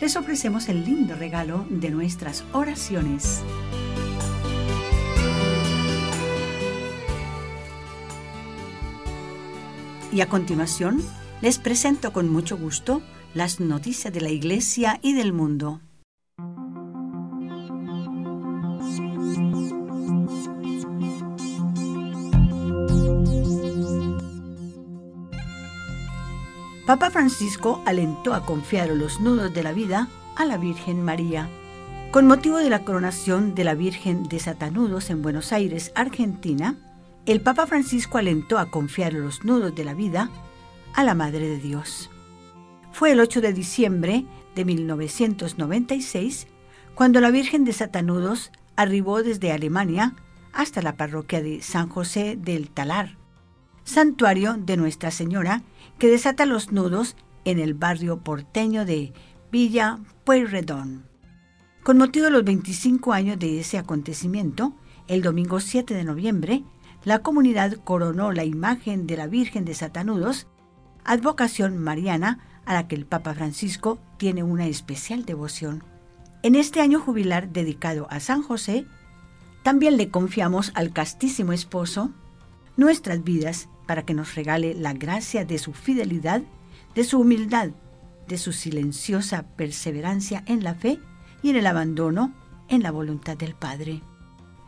les 0.00 0.14
ofrecemos 0.14 0.68
el 0.68 0.84
lindo 0.84 1.16
regalo 1.16 1.66
de 1.68 1.90
nuestras 1.90 2.44
oraciones. 2.52 3.42
Y 10.12 10.20
a 10.20 10.28
continuación 10.28 11.02
les 11.42 11.58
presento 11.58 12.12
con 12.12 12.28
mucho 12.28 12.56
gusto 12.56 13.02
las 13.34 13.58
noticias 13.58 14.14
de 14.14 14.20
la 14.20 14.30
Iglesia 14.30 15.00
y 15.02 15.14
del 15.14 15.32
mundo. 15.32 15.80
Papa 26.86 27.10
Francisco 27.10 27.82
alentó 27.84 28.32
a 28.32 28.46
confiar 28.46 28.90
los 28.90 29.18
nudos 29.18 29.52
de 29.52 29.64
la 29.64 29.72
vida 29.72 30.06
a 30.36 30.44
la 30.44 30.56
Virgen 30.56 31.02
María. 31.02 31.48
Con 32.12 32.28
motivo 32.28 32.58
de 32.58 32.70
la 32.70 32.84
coronación 32.84 33.56
de 33.56 33.64
la 33.64 33.74
Virgen 33.74 34.28
de 34.28 34.38
Satanudos 34.38 35.10
en 35.10 35.20
Buenos 35.20 35.52
Aires, 35.52 35.90
Argentina, 35.96 36.76
el 37.26 37.40
Papa 37.40 37.66
Francisco 37.66 38.18
alentó 38.18 38.60
a 38.60 38.70
confiar 38.70 39.14
los 39.14 39.44
nudos 39.44 39.74
de 39.74 39.84
la 39.84 39.94
vida 39.94 40.30
a 40.94 41.02
la 41.02 41.16
Madre 41.16 41.48
de 41.48 41.58
Dios. 41.58 42.08
Fue 42.92 43.10
el 43.10 43.18
8 43.18 43.40
de 43.40 43.52
diciembre 43.52 44.24
de 44.54 44.64
1996 44.64 46.46
cuando 46.94 47.20
la 47.20 47.32
Virgen 47.32 47.64
de 47.64 47.72
Satanudos 47.72 48.52
arribó 48.76 49.24
desde 49.24 49.50
Alemania 49.50 50.14
hasta 50.52 50.82
la 50.82 50.96
parroquia 50.96 51.42
de 51.42 51.62
San 51.62 51.88
José 51.88 52.36
del 52.36 52.70
Talar, 52.70 53.16
santuario 53.86 54.56
de 54.58 54.76
Nuestra 54.76 55.10
Señora 55.10 55.62
que 55.98 56.08
desata 56.08 56.44
los 56.44 56.72
nudos 56.72 57.16
en 57.44 57.58
el 57.58 57.72
barrio 57.72 58.18
porteño 58.18 58.84
de 58.84 59.14
Villa 59.50 60.00
Pueyrredón. 60.24 61.06
Con 61.82 61.98
motivo 61.98 62.26
de 62.26 62.32
los 62.32 62.44
25 62.44 63.12
años 63.12 63.38
de 63.38 63.60
ese 63.60 63.78
acontecimiento, 63.78 64.74
el 65.06 65.22
domingo 65.22 65.60
7 65.60 65.94
de 65.94 66.04
noviembre, 66.04 66.64
la 67.04 67.20
comunidad 67.20 67.74
coronó 67.84 68.32
la 68.32 68.44
imagen 68.44 69.06
de 69.06 69.16
la 69.16 69.28
Virgen 69.28 69.64
de 69.64 69.74
Satanudos, 69.74 70.48
advocación 71.04 71.78
mariana 71.78 72.40
a 72.64 72.74
la 72.74 72.88
que 72.88 72.96
el 72.96 73.06
Papa 73.06 73.34
Francisco 73.34 74.00
tiene 74.18 74.42
una 74.42 74.66
especial 74.66 75.24
devoción. 75.24 75.84
En 76.42 76.56
este 76.56 76.80
año 76.80 77.00
jubilar 77.00 77.50
dedicado 77.50 78.08
a 78.10 78.18
San 78.18 78.42
José, 78.42 78.84
también 79.62 79.96
le 79.96 80.10
confiamos 80.10 80.72
al 80.74 80.92
castísimo 80.92 81.52
esposo 81.52 82.10
nuestras 82.76 83.22
vidas 83.22 83.68
para 83.86 84.04
que 84.04 84.14
nos 84.14 84.34
regale 84.34 84.74
la 84.74 84.92
gracia 84.92 85.44
de 85.44 85.58
su 85.58 85.72
fidelidad, 85.72 86.42
de 86.94 87.04
su 87.04 87.20
humildad, 87.20 87.70
de 88.28 88.38
su 88.38 88.52
silenciosa 88.52 89.44
perseverancia 89.56 90.42
en 90.46 90.64
la 90.64 90.74
fe 90.74 90.98
y 91.42 91.50
en 91.50 91.56
el 91.56 91.66
abandono 91.66 92.34
en 92.68 92.82
la 92.82 92.90
voluntad 92.90 93.36
del 93.36 93.54
Padre. 93.54 94.02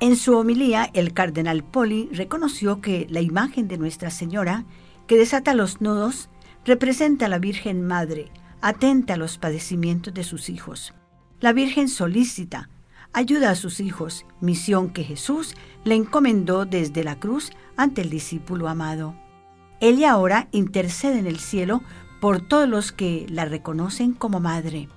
En 0.01 0.15
su 0.15 0.37
homilía, 0.37 0.89
el 0.95 1.13
cardenal 1.13 1.65
Poli 1.65 2.09
reconoció 2.13 2.81
que 2.81 3.07
la 3.11 3.21
imagen 3.21 3.67
de 3.67 3.79
Nuestra 3.79 4.11
Señora, 4.11 4.65
que 5.09 5.17
desata 5.17 5.55
los 5.55 5.81
nudos, 5.81 6.29
representa 6.65 7.27
a 7.27 7.29
la 7.29 7.41
Virgen 7.41 7.85
Madre, 7.85 8.31
atenta 8.61 9.15
a 9.15 9.17
los 9.17 9.39
padecimientos 9.39 10.15
de 10.15 10.23
sus 10.23 10.51
hijos. 10.51 10.95
La 11.41 11.53
Virgen 11.53 11.89
solícita, 11.89 12.69
ayuda 13.13 13.51
a 13.51 13.55
sus 13.55 13.81
hijos, 13.81 14.27
misión 14.41 14.91
que 14.91 15.05
Jesús 15.05 15.55
le 15.85 15.95
encomendó 15.95 16.65
desde 16.65 17.05
la 17.05 17.19
cruz 17.19 17.53
ante 17.77 18.03
el 18.03 18.11
discípulo 18.11 18.69
amado. 18.69 19.15
Ella 19.81 20.13
ahora 20.13 20.49
intercede 20.53 21.19
en 21.19 21.27
el 21.27 21.39
cielo 21.39 21.83
por 22.21 22.41
todos 22.41 22.69
los 22.69 22.93
que 22.93 23.27
la 23.29 23.45
reconocen 23.45 24.13
como 24.13 24.41
madre. 24.41 24.89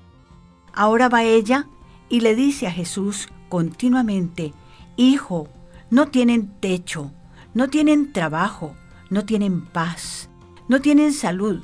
Ahora 0.73 1.09
va 1.09 1.23
ella 1.23 1.67
y 2.09 2.21
le 2.21 2.35
dice 2.35 2.67
a 2.67 2.71
Jesús 2.71 3.29
continuamente, 3.49 4.53
Hijo, 4.97 5.47
no 5.89 6.07
tienen 6.07 6.59
techo, 6.59 7.11
no 7.53 7.69
tienen 7.69 8.13
trabajo, 8.13 8.75
no 9.09 9.25
tienen 9.25 9.61
paz, 9.65 10.29
no 10.67 10.81
tienen 10.81 11.13
salud, 11.13 11.61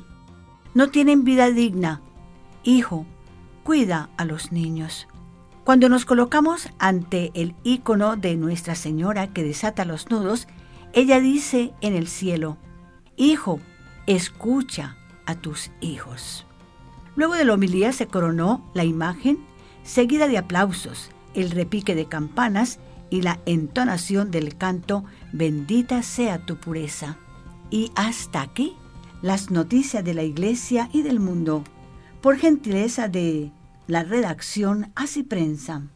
no 0.74 0.90
tienen 0.90 1.24
vida 1.24 1.50
digna. 1.50 2.02
Hijo, 2.62 3.06
cuida 3.64 4.10
a 4.16 4.24
los 4.24 4.52
niños. 4.52 5.08
Cuando 5.68 5.90
nos 5.90 6.06
colocamos 6.06 6.70
ante 6.78 7.30
el 7.34 7.54
icono 7.62 8.16
de 8.16 8.36
Nuestra 8.36 8.74
Señora 8.74 9.26
que 9.34 9.42
desata 9.42 9.84
los 9.84 10.08
nudos, 10.08 10.48
ella 10.94 11.20
dice 11.20 11.74
en 11.82 11.94
el 11.94 12.08
cielo, 12.08 12.56
Hijo, 13.18 13.60
escucha 14.06 14.96
a 15.26 15.34
tus 15.34 15.70
hijos. 15.82 16.46
Luego 17.16 17.34
de 17.34 17.44
la 17.44 17.52
homilía 17.52 17.92
se 17.92 18.06
coronó 18.06 18.64
la 18.72 18.84
imagen, 18.84 19.40
seguida 19.82 20.26
de 20.26 20.38
aplausos, 20.38 21.10
el 21.34 21.50
repique 21.50 21.94
de 21.94 22.06
campanas 22.06 22.78
y 23.10 23.20
la 23.20 23.38
entonación 23.44 24.30
del 24.30 24.56
canto 24.56 25.04
Bendita 25.34 26.02
sea 26.02 26.38
tu 26.38 26.56
pureza. 26.56 27.18
Y 27.68 27.92
hasta 27.94 28.40
aquí 28.40 28.74
las 29.20 29.50
noticias 29.50 30.02
de 30.02 30.14
la 30.14 30.22
iglesia 30.22 30.88
y 30.94 31.02
del 31.02 31.20
mundo, 31.20 31.62
por 32.22 32.38
gentileza 32.38 33.08
de 33.08 33.52
la 33.88 34.04
redacción 34.04 34.92
Así 34.94 35.22
Prensa. 35.22 35.88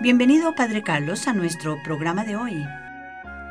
Bienvenido, 0.00 0.54
Padre 0.54 0.82
Carlos, 0.82 1.28
a 1.28 1.34
nuestro 1.34 1.76
programa 1.84 2.24
de 2.24 2.36
hoy. 2.36 2.64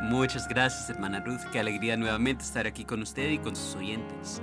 Muchas 0.01 0.47
gracias, 0.47 0.89
hermana 0.89 1.19
Ruth. 1.19 1.41
Qué 1.51 1.59
alegría 1.59 1.97
nuevamente 1.97 2.43
estar 2.43 2.65
aquí 2.65 2.83
con 2.83 3.03
usted 3.03 3.29
y 3.29 3.37
con 3.37 3.55
sus 3.55 3.75
oyentes. 3.75 4.41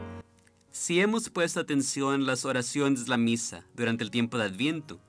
Si 0.70 1.00
hemos 1.00 1.28
puesto 1.28 1.58
atención 1.58 2.14
en 2.14 2.26
las 2.26 2.44
oraciones 2.44 3.04
de 3.04 3.10
la 3.10 3.16
misa 3.16 3.64
durante 3.74 4.04
el 4.04 4.12
tiempo 4.12 4.38
de 4.38 4.44
Adviento, 4.44 5.00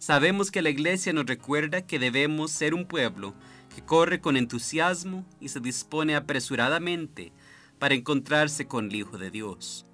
Sabemos 0.00 0.50
que 0.50 0.62
la 0.62 0.70
iglesia 0.70 1.12
nos 1.12 1.26
recuerda 1.26 1.82
que 1.82 1.98
debemos 1.98 2.52
ser 2.52 2.72
un 2.72 2.86
pueblo 2.86 3.34
que 3.74 3.84
corre 3.84 4.18
con 4.22 4.38
entusiasmo 4.38 5.26
y 5.40 5.50
se 5.50 5.60
dispone 5.60 6.16
apresuradamente 6.16 7.34
para 7.78 7.94
encontrarse 7.94 8.66
con 8.66 8.86
el 8.86 8.96
Hijo 8.96 9.18
de 9.18 9.30
Dios. 9.30 9.84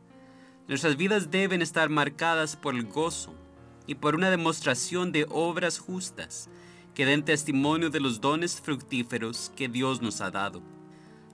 Nuestras 0.68 0.96
vidas 0.96 1.32
deben 1.32 1.60
estar 1.60 1.88
marcadas 1.88 2.54
por 2.54 2.76
el 2.76 2.84
gozo 2.84 3.34
y 3.88 3.96
por 3.96 4.14
una 4.14 4.30
demostración 4.30 5.10
de 5.10 5.26
obras 5.28 5.80
justas 5.80 6.48
que 6.94 7.04
den 7.04 7.24
testimonio 7.24 7.90
de 7.90 7.98
los 7.98 8.20
dones 8.20 8.60
fructíferos 8.60 9.50
que 9.56 9.68
Dios 9.68 10.02
nos 10.02 10.20
ha 10.20 10.30
dado. 10.30 10.62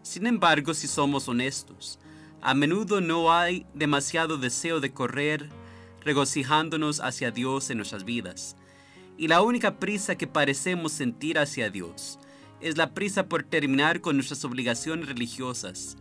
Sin 0.00 0.26
embargo, 0.26 0.72
si 0.72 0.88
somos 0.88 1.28
honestos, 1.28 1.98
a 2.40 2.54
menudo 2.54 3.02
no 3.02 3.34
hay 3.34 3.66
demasiado 3.74 4.38
deseo 4.38 4.80
de 4.80 4.94
correr 4.94 5.50
regocijándonos 6.00 7.00
hacia 7.00 7.30
Dios 7.30 7.68
en 7.68 7.76
nuestras 7.76 8.04
vidas, 8.04 8.56
y 9.16 9.28
la 9.28 9.42
única 9.42 9.78
prisa 9.78 10.16
que 10.16 10.26
parecemos 10.26 10.92
sentir 10.92 11.38
hacia 11.38 11.70
Dios 11.70 12.18
es 12.60 12.76
la 12.76 12.94
prisa 12.94 13.28
por 13.28 13.42
terminar 13.42 14.00
con 14.00 14.16
nuestras 14.16 14.44
obligaciones 14.44 15.08
religiosas, 15.08 15.96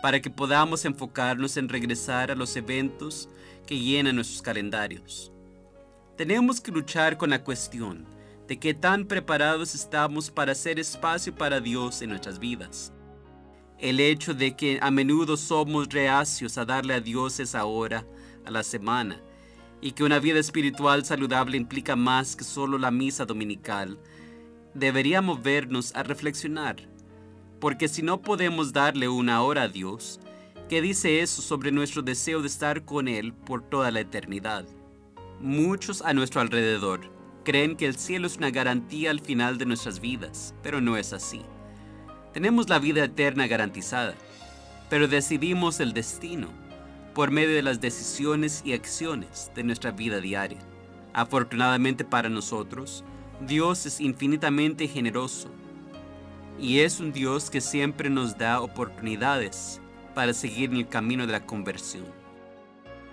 para 0.00 0.20
que 0.20 0.30
podamos 0.30 0.84
enfocarnos 0.84 1.56
en 1.56 1.68
regresar 1.68 2.30
a 2.30 2.34
los 2.34 2.56
eventos 2.56 3.28
que 3.66 3.78
llenan 3.78 4.16
nuestros 4.16 4.42
calendarios. 4.42 5.32
Tenemos 6.16 6.60
que 6.60 6.70
luchar 6.70 7.16
con 7.16 7.30
la 7.30 7.42
cuestión 7.42 8.06
de 8.46 8.58
qué 8.58 8.74
tan 8.74 9.06
preparados 9.06 9.74
estamos 9.74 10.30
para 10.30 10.52
hacer 10.52 10.78
espacio 10.78 11.34
para 11.34 11.60
Dios 11.60 12.02
en 12.02 12.10
nuestras 12.10 12.38
vidas. 12.38 12.92
El 13.78 13.98
hecho 13.98 14.34
de 14.34 14.54
que 14.54 14.78
a 14.80 14.90
menudo 14.90 15.36
somos 15.36 15.88
reacios 15.88 16.58
a 16.58 16.64
darle 16.64 16.94
a 16.94 17.00
Dios 17.00 17.40
esa 17.40 17.64
hora 17.64 18.06
a 18.44 18.50
la 18.50 18.62
semana 18.62 19.20
y 19.84 19.92
que 19.92 20.02
una 20.02 20.18
vida 20.18 20.40
espiritual 20.40 21.04
saludable 21.04 21.58
implica 21.58 21.94
más 21.94 22.36
que 22.36 22.42
solo 22.42 22.78
la 22.78 22.90
misa 22.90 23.26
dominical, 23.26 23.98
deberíamos 24.72 25.42
vernos 25.42 25.94
a 25.94 26.02
reflexionar, 26.02 26.76
porque 27.60 27.88
si 27.88 28.00
no 28.00 28.22
podemos 28.22 28.72
darle 28.72 29.08
una 29.08 29.42
hora 29.42 29.64
a 29.64 29.68
Dios, 29.68 30.20
¿qué 30.70 30.80
dice 30.80 31.20
eso 31.20 31.42
sobre 31.42 31.70
nuestro 31.70 32.00
deseo 32.00 32.40
de 32.40 32.46
estar 32.46 32.86
con 32.86 33.08
Él 33.08 33.34
por 33.34 33.60
toda 33.60 33.90
la 33.90 34.00
eternidad? 34.00 34.64
Muchos 35.38 36.00
a 36.00 36.14
nuestro 36.14 36.40
alrededor 36.40 37.12
creen 37.44 37.76
que 37.76 37.84
el 37.84 37.96
cielo 37.96 38.26
es 38.26 38.38
una 38.38 38.50
garantía 38.50 39.10
al 39.10 39.20
final 39.20 39.58
de 39.58 39.66
nuestras 39.66 40.00
vidas, 40.00 40.54
pero 40.62 40.80
no 40.80 40.96
es 40.96 41.12
así. 41.12 41.42
Tenemos 42.32 42.70
la 42.70 42.78
vida 42.78 43.04
eterna 43.04 43.46
garantizada, 43.46 44.14
pero 44.88 45.08
decidimos 45.08 45.78
el 45.80 45.92
destino 45.92 46.63
por 47.14 47.30
medio 47.30 47.54
de 47.54 47.62
las 47.62 47.80
decisiones 47.80 48.62
y 48.64 48.72
acciones 48.72 49.52
de 49.54 49.62
nuestra 49.62 49.92
vida 49.92 50.20
diaria. 50.20 50.58
Afortunadamente 51.12 52.04
para 52.04 52.28
nosotros, 52.28 53.04
Dios 53.40 53.86
es 53.86 54.00
infinitamente 54.00 54.88
generoso 54.88 55.48
y 56.58 56.80
es 56.80 56.98
un 56.98 57.12
Dios 57.12 57.50
que 57.50 57.60
siempre 57.60 58.10
nos 58.10 58.36
da 58.36 58.60
oportunidades 58.60 59.80
para 60.14 60.32
seguir 60.32 60.70
en 60.70 60.78
el 60.78 60.88
camino 60.88 61.26
de 61.26 61.32
la 61.32 61.46
conversión. 61.46 62.04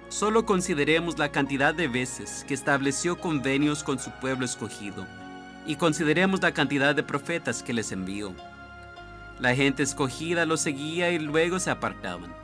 Solo 0.09 0.45
consideremos 0.45 1.19
la 1.19 1.31
cantidad 1.31 1.73
de 1.73 1.87
veces 1.87 2.43
que 2.47 2.55
estableció 2.55 3.19
convenios 3.19 3.83
con 3.83 3.99
su 3.99 4.11
pueblo 4.19 4.45
escogido 4.45 5.05
y 5.67 5.75
consideremos 5.75 6.41
la 6.41 6.53
cantidad 6.53 6.95
de 6.95 7.03
profetas 7.03 7.61
que 7.61 7.73
les 7.73 7.91
envió. 7.91 8.33
La 9.39 9.55
gente 9.55 9.83
escogida 9.83 10.45
lo 10.45 10.57
seguía 10.57 11.11
y 11.11 11.19
luego 11.19 11.59
se 11.59 11.69
apartaban 11.69 12.40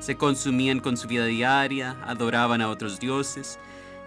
se 0.00 0.16
consumían 0.16 0.80
con 0.80 0.96
su 0.96 1.08
vida 1.08 1.26
diaria, 1.26 1.96
adoraban 2.04 2.60
a 2.60 2.68
otros 2.68 3.00
dioses 3.00 3.58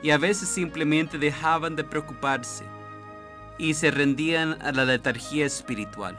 y 0.01 0.11
a 0.11 0.17
veces 0.17 0.49
simplemente 0.49 1.17
dejaban 1.17 1.75
de 1.75 1.83
preocuparse 1.83 2.63
y 3.57 3.73
se 3.73 3.91
rendían 3.91 4.61
a 4.61 4.71
la 4.71 4.85
letargía 4.85 5.45
espiritual. 5.45 6.17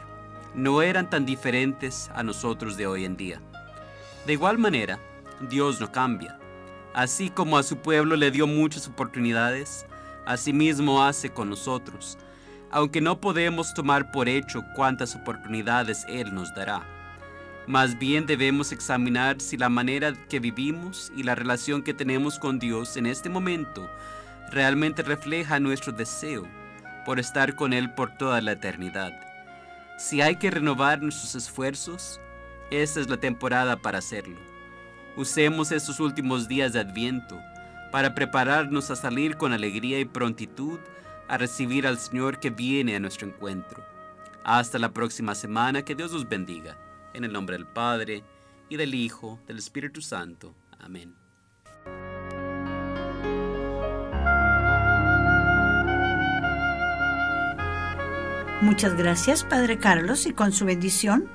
No 0.53 0.81
eran 0.81 1.09
tan 1.09 1.25
diferentes 1.25 2.09
a 2.13 2.23
nosotros 2.23 2.77
de 2.77 2.87
hoy 2.87 3.05
en 3.05 3.17
día. 3.17 3.41
De 4.25 4.33
igual 4.33 4.57
manera, 4.57 4.99
Dios 5.49 5.79
no 5.79 5.91
cambia. 5.91 6.37
Así 6.93 7.29
como 7.29 7.57
a 7.57 7.63
su 7.63 7.77
pueblo 7.77 8.15
le 8.15 8.31
dio 8.31 8.45
muchas 8.47 8.87
oportunidades, 8.87 9.85
asimismo 10.25 11.03
hace 11.03 11.31
con 11.31 11.49
nosotros, 11.49 12.17
aunque 12.69 13.01
no 13.01 13.19
podemos 13.19 13.73
tomar 13.73 14.11
por 14.11 14.29
hecho 14.29 14.63
cuántas 14.75 15.15
oportunidades 15.15 16.05
Él 16.07 16.33
nos 16.35 16.53
dará. 16.53 16.83
Más 17.67 17.99
bien 17.99 18.25
debemos 18.25 18.71
examinar 18.71 19.39
si 19.39 19.55
la 19.55 19.69
manera 19.69 20.13
que 20.29 20.39
vivimos 20.39 21.11
y 21.15 21.23
la 21.23 21.35
relación 21.35 21.83
que 21.83 21.93
tenemos 21.93 22.39
con 22.39 22.57
Dios 22.57 22.97
en 22.97 23.05
este 23.05 23.29
momento 23.29 23.87
realmente 24.51 25.03
refleja 25.03 25.59
nuestro 25.59 25.93
deseo 25.93 26.47
por 27.05 27.19
estar 27.19 27.55
con 27.55 27.73
Él 27.73 27.93
por 27.93 28.17
toda 28.17 28.41
la 28.41 28.53
eternidad. 28.53 29.11
Si 29.97 30.21
hay 30.21 30.37
que 30.37 30.49
renovar 30.49 31.01
nuestros 31.01 31.35
esfuerzos, 31.35 32.19
esta 32.71 32.99
es 32.99 33.09
la 33.09 33.17
temporada 33.17 33.77
para 33.77 33.99
hacerlo. 33.99 34.39
Usemos 35.15 35.71
estos 35.71 35.99
últimos 35.99 36.47
días 36.47 36.73
de 36.73 36.79
Adviento 36.79 37.39
para 37.91 38.15
prepararnos 38.15 38.89
a 38.89 38.95
salir 38.95 39.37
con 39.37 39.53
alegría 39.53 39.99
y 39.99 40.05
prontitud 40.05 40.79
a 41.27 41.37
recibir 41.37 41.85
al 41.85 41.99
Señor 41.99 42.39
que 42.39 42.49
viene 42.49 42.95
a 42.95 42.99
nuestro 42.99 43.27
encuentro. 43.27 43.83
Hasta 44.43 44.79
la 44.79 44.91
próxima 44.91 45.35
semana, 45.35 45.83
que 45.83 45.93
Dios 45.93 46.11
los 46.11 46.27
bendiga. 46.27 46.75
En 47.13 47.23
el 47.23 47.33
nombre 47.33 47.57
del 47.57 47.67
Padre, 47.67 48.23
y 48.71 48.77
del 48.77 48.95
Hijo, 48.95 49.37
del 49.47 49.57
Espíritu 49.57 50.01
Santo. 50.01 50.55
Amén. 50.79 51.13
Muchas 58.61 58.95
gracias, 58.95 59.43
Padre 59.43 59.77
Carlos, 59.77 60.25
y 60.25 60.31
con 60.31 60.53
su 60.53 60.63
bendición 60.63 61.27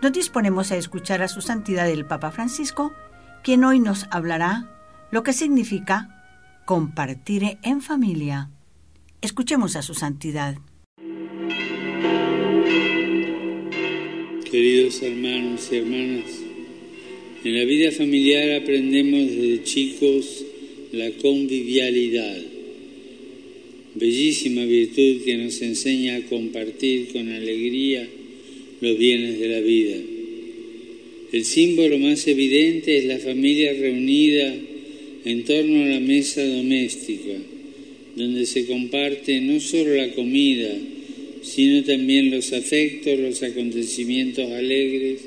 nos 0.00 0.12
disponemos 0.12 0.72
a 0.72 0.76
escuchar 0.76 1.20
a 1.20 1.28
su 1.28 1.42
santidad 1.42 1.86
el 1.90 2.06
Papa 2.06 2.30
Francisco, 2.30 2.94
quien 3.42 3.62
hoy 3.64 3.78
nos 3.78 4.06
hablará 4.10 4.70
lo 5.10 5.22
que 5.22 5.34
significa 5.34 6.24
compartir 6.64 7.58
en 7.62 7.82
familia. 7.82 8.48
Escuchemos 9.20 9.76
a 9.76 9.82
su 9.82 9.92
santidad. 9.92 10.56
Queridos 14.50 15.00
hermanos 15.02 15.68
y 15.70 15.76
hermanas, 15.76 16.24
en 17.44 17.54
la 17.54 17.64
vida 17.64 17.92
familiar 17.92 18.60
aprendemos 18.60 19.30
desde 19.30 19.62
chicos 19.62 20.44
la 20.90 21.08
convivialidad, 21.12 22.36
bellísima 23.94 24.64
virtud 24.64 25.22
que 25.24 25.36
nos 25.36 25.62
enseña 25.62 26.16
a 26.16 26.22
compartir 26.22 27.12
con 27.12 27.28
alegría 27.28 28.08
los 28.80 28.98
bienes 28.98 29.38
de 29.38 29.48
la 29.48 29.60
vida. 29.60 29.98
El 31.30 31.44
símbolo 31.44 32.00
más 32.00 32.26
evidente 32.26 32.96
es 32.96 33.04
la 33.04 33.20
familia 33.20 33.72
reunida 33.72 34.52
en 35.26 35.44
torno 35.44 35.84
a 35.84 35.86
la 35.86 36.00
mesa 36.00 36.44
doméstica, 36.44 37.38
donde 38.16 38.44
se 38.46 38.66
comparte 38.66 39.40
no 39.42 39.60
solo 39.60 39.94
la 39.94 40.10
comida, 40.12 40.76
sino 41.42 41.82
también 41.84 42.30
los 42.30 42.52
afectos, 42.52 43.18
los 43.18 43.42
acontecimientos 43.42 44.50
alegres 44.50 45.20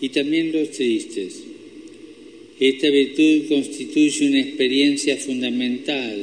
y 0.00 0.08
también 0.08 0.52
los 0.52 0.70
tristes. 0.70 1.42
Esta 2.58 2.90
virtud 2.90 3.48
constituye 3.48 4.28
una 4.28 4.40
experiencia 4.40 5.16
fundamental 5.16 6.16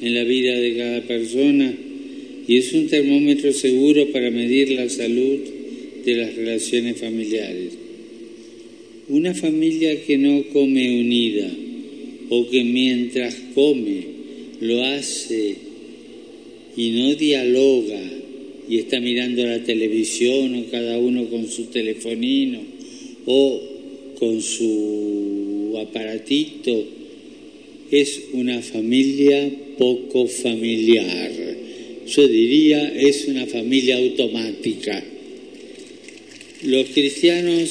en 0.00 0.14
la 0.14 0.24
vida 0.24 0.58
de 0.58 0.76
cada 0.76 1.02
persona 1.02 1.74
y 2.46 2.56
es 2.56 2.72
un 2.72 2.88
termómetro 2.88 3.52
seguro 3.52 4.08
para 4.10 4.30
medir 4.30 4.70
la 4.70 4.88
salud 4.88 5.38
de 6.04 6.14
las 6.16 6.34
relaciones 6.34 6.98
familiares. 6.98 7.72
Una 9.08 9.34
familia 9.34 10.02
que 10.04 10.18
no 10.18 10.44
come 10.52 11.00
unida 11.00 11.50
o 12.28 12.48
que 12.48 12.64
mientras 12.64 13.36
come 13.54 14.02
lo 14.60 14.82
hace 14.84 15.56
y 16.76 16.90
no 16.90 17.14
dialoga 17.14 18.21
y 18.72 18.78
está 18.78 19.00
mirando 19.00 19.44
la 19.44 19.62
televisión 19.62 20.54
o 20.54 20.70
cada 20.70 20.96
uno 20.96 21.28
con 21.28 21.46
su 21.46 21.66
telefonino 21.66 22.58
o 23.26 23.60
con 24.18 24.40
su 24.40 25.76
aparatito, 25.78 26.82
es 27.90 28.22
una 28.32 28.62
familia 28.62 29.52
poco 29.76 30.26
familiar. 30.26 31.32
Yo 32.06 32.26
diría, 32.26 32.88
es 32.98 33.26
una 33.28 33.46
familia 33.46 33.98
automática. 33.98 35.04
Los 36.62 36.88
cristianos 36.94 37.68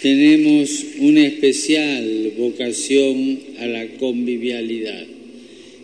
tenemos 0.00 0.84
una 1.00 1.26
especial 1.26 2.34
vocación 2.38 3.40
a 3.58 3.66
la 3.66 3.88
convivialidad. 3.96 5.06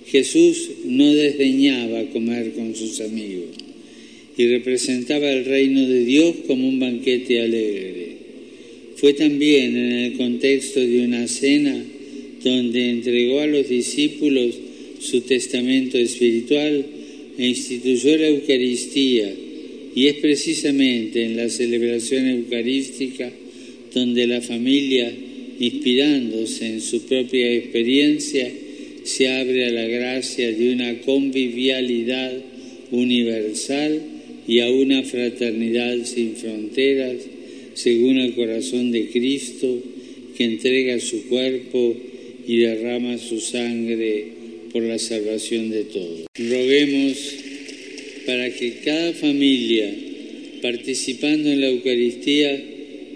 Jesús 0.07 0.71
no 0.85 1.12
desdeñaba 1.12 2.05
comer 2.11 2.53
con 2.53 2.77
sus 2.77 3.01
amigos 3.01 3.62
y 4.37 4.47
representaba 4.47 5.31
el 5.31 5.45
reino 5.45 5.87
de 5.87 6.05
Dios 6.05 6.35
como 6.47 6.68
un 6.68 6.81
banquete 6.81 7.40
alegre. 7.40 8.12
Fue 8.97 9.14
también 9.14 9.77
en 9.77 9.92
el 9.92 10.12
contexto 10.14 10.81
de 10.81 11.05
una 11.05 11.27
cena 11.29 11.85
donde 12.42 12.90
entregó 12.90 13.40
a 13.40 13.47
los 13.47 13.68
discípulos 13.68 14.55
su 15.01 15.23
testamento 15.23 15.99
espiritual 15.99 16.85
e 17.37 17.49
instituyó 17.49 18.16
la 18.16 18.29
Eucaristía. 18.29 19.33
Y 19.95 20.07
es 20.07 20.14
precisamente 20.14 21.25
en 21.25 21.37
la 21.37 21.49
celebración 21.51 22.27
eucarística 22.29 23.31
donde 23.92 24.27
la 24.27 24.40
familia, 24.40 25.12
inspirándose 25.59 26.66
en 26.66 26.81
su 26.81 27.03
propia 27.03 27.53
experiencia, 27.53 28.51
se 29.05 29.29
abre 29.29 29.66
a 29.66 29.71
la 29.71 29.87
gracia 29.87 30.53
de 30.53 30.73
una 30.73 31.01
convivialidad 31.01 32.33
universal 32.90 34.12
y 34.46 34.61
a 34.61 34.70
una 34.70 35.02
fraternidad 35.02 36.05
sin 36.05 36.37
fronteras, 36.37 37.16
según 37.74 38.18
el 38.18 38.35
corazón 38.35 38.92
de 38.92 39.07
Cristo, 39.07 39.83
que 40.37 40.44
entrega 40.44 40.98
su 41.00 41.28
cuerpo 41.28 41.96
y 42.46 42.57
derrama 42.59 43.18
su 43.18 43.40
sangre 43.40 44.24
por 44.72 44.83
la 44.83 44.98
salvación 44.98 45.70
de 45.70 45.85
todos. 45.85 46.26
Roguemos 46.35 47.35
para 48.26 48.52
que 48.55 48.74
cada 48.85 49.12
familia, 49.12 49.94
participando 50.61 51.50
en 51.50 51.61
la 51.61 51.68
Eucaristía, 51.68 52.62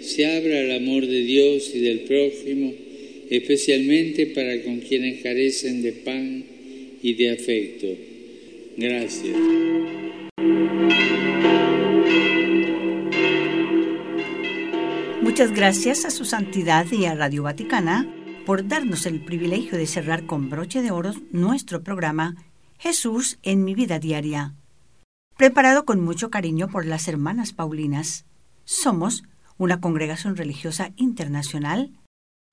se 0.01 0.27
abra 0.27 0.61
al 0.61 0.71
amor 0.73 1.07
de 1.07 1.23
Dios 1.23 1.73
y 1.75 1.81
del 1.81 2.01
prójimo, 2.01 2.75
especialmente 3.31 4.27
para 4.27 4.63
con 4.63 4.81
quienes 4.81 5.23
carecen 5.23 5.83
de 5.83 5.93
pan 5.93 6.45
y 7.03 7.15
de 7.15 7.31
afecto. 7.31 7.87
Gracias. 8.77 9.35
Muchas 15.37 15.53
gracias 15.53 16.07
a 16.07 16.11
su 16.11 16.25
santidad 16.25 16.91
y 16.91 17.05
a 17.05 17.15
Radio 17.15 17.43
Vaticana 17.43 18.11
por 18.47 18.67
darnos 18.67 19.05
el 19.05 19.23
privilegio 19.23 19.77
de 19.77 19.87
cerrar 19.87 20.25
con 20.25 20.49
broche 20.49 20.81
de 20.81 20.91
oro 20.91 21.13
nuestro 21.31 21.83
programa 21.83 22.37
Jesús 22.79 23.39
en 23.43 23.63
mi 23.63 23.75
vida 23.75 23.99
diaria, 23.99 24.55
preparado 25.37 25.85
con 25.85 26.01
mucho 26.01 26.31
cariño 26.31 26.69
por 26.69 26.87
las 26.87 27.07
hermanas 27.07 27.53
Paulinas. 27.53 28.25
Somos 28.65 29.25
una 29.59 29.79
congregación 29.79 30.37
religiosa 30.37 30.95
internacional 30.97 31.93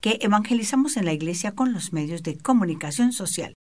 que 0.02 0.18
evangelizamos 0.20 0.98
en 0.98 1.06
la 1.06 1.14
Iglesia 1.14 1.56
con 1.56 1.72
los 1.72 1.94
medios 1.94 2.22
de 2.22 2.38
comunicación 2.38 3.14
social. 3.14 3.54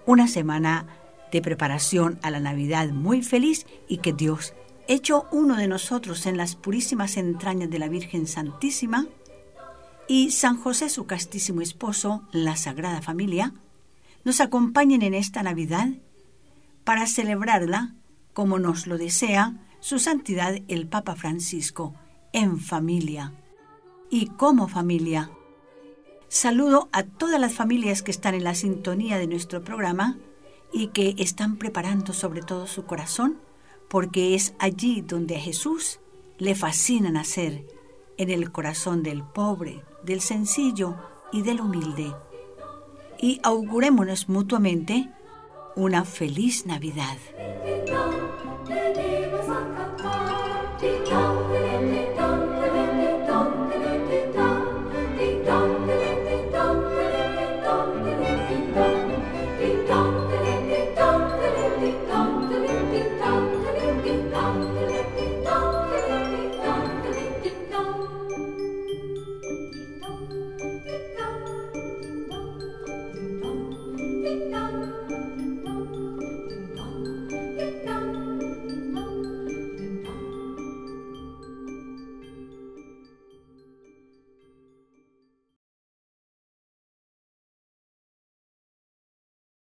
una 0.06 0.28
semana 0.28 0.86
de 1.32 1.42
preparación 1.42 2.20
a 2.22 2.30
la 2.30 2.38
Navidad 2.38 2.90
muy 2.90 3.22
feliz 3.22 3.66
y 3.88 3.98
que 3.98 4.12
Dios, 4.12 4.54
hecho 4.86 5.26
uno 5.32 5.56
de 5.56 5.66
nosotros 5.66 6.26
en 6.26 6.36
las 6.36 6.54
purísimas 6.54 7.16
entrañas 7.16 7.70
de 7.70 7.78
la 7.80 7.88
Virgen 7.88 8.28
Santísima, 8.28 9.06
y 10.08 10.30
San 10.30 10.56
José 10.56 10.88
su 10.88 11.06
castísimo 11.06 11.60
esposo, 11.60 12.26
la 12.32 12.56
Sagrada 12.56 13.02
Familia, 13.02 13.54
nos 14.24 14.40
acompañen 14.40 15.02
en 15.02 15.14
esta 15.14 15.42
Navidad 15.42 15.88
para 16.84 17.06
celebrarla 17.06 17.94
como 18.32 18.58
nos 18.58 18.86
lo 18.86 18.98
desea 18.98 19.54
su 19.80 19.98
santidad 19.98 20.56
el 20.68 20.86
Papa 20.86 21.16
Francisco, 21.16 21.94
en 22.32 22.58
familia 22.58 23.32
y 24.10 24.26
como 24.26 24.68
familia. 24.68 25.30
Saludo 26.28 26.88
a 26.92 27.02
todas 27.02 27.40
las 27.40 27.52
familias 27.52 28.02
que 28.02 28.10
están 28.10 28.34
en 28.34 28.44
la 28.44 28.54
sintonía 28.54 29.18
de 29.18 29.26
nuestro 29.26 29.62
programa 29.62 30.18
y 30.72 30.88
que 30.88 31.14
están 31.18 31.56
preparando 31.56 32.12
sobre 32.12 32.42
todo 32.42 32.66
su 32.66 32.84
corazón, 32.84 33.38
porque 33.88 34.34
es 34.34 34.54
allí 34.58 35.02
donde 35.02 35.36
a 35.36 35.40
Jesús 35.40 36.00
le 36.38 36.54
fascina 36.54 37.10
nacer, 37.10 37.66
en 38.16 38.30
el 38.30 38.52
corazón 38.52 39.02
del 39.02 39.22
pobre, 39.22 39.82
del 40.02 40.20
sencillo 40.20 40.96
y 41.32 41.42
del 41.42 41.60
humilde. 41.60 42.14
Y 43.18 43.40
augurémonos 43.42 44.28
mutuamente 44.28 45.10
una 45.76 46.04
feliz 46.04 46.66
Navidad. 46.66 47.16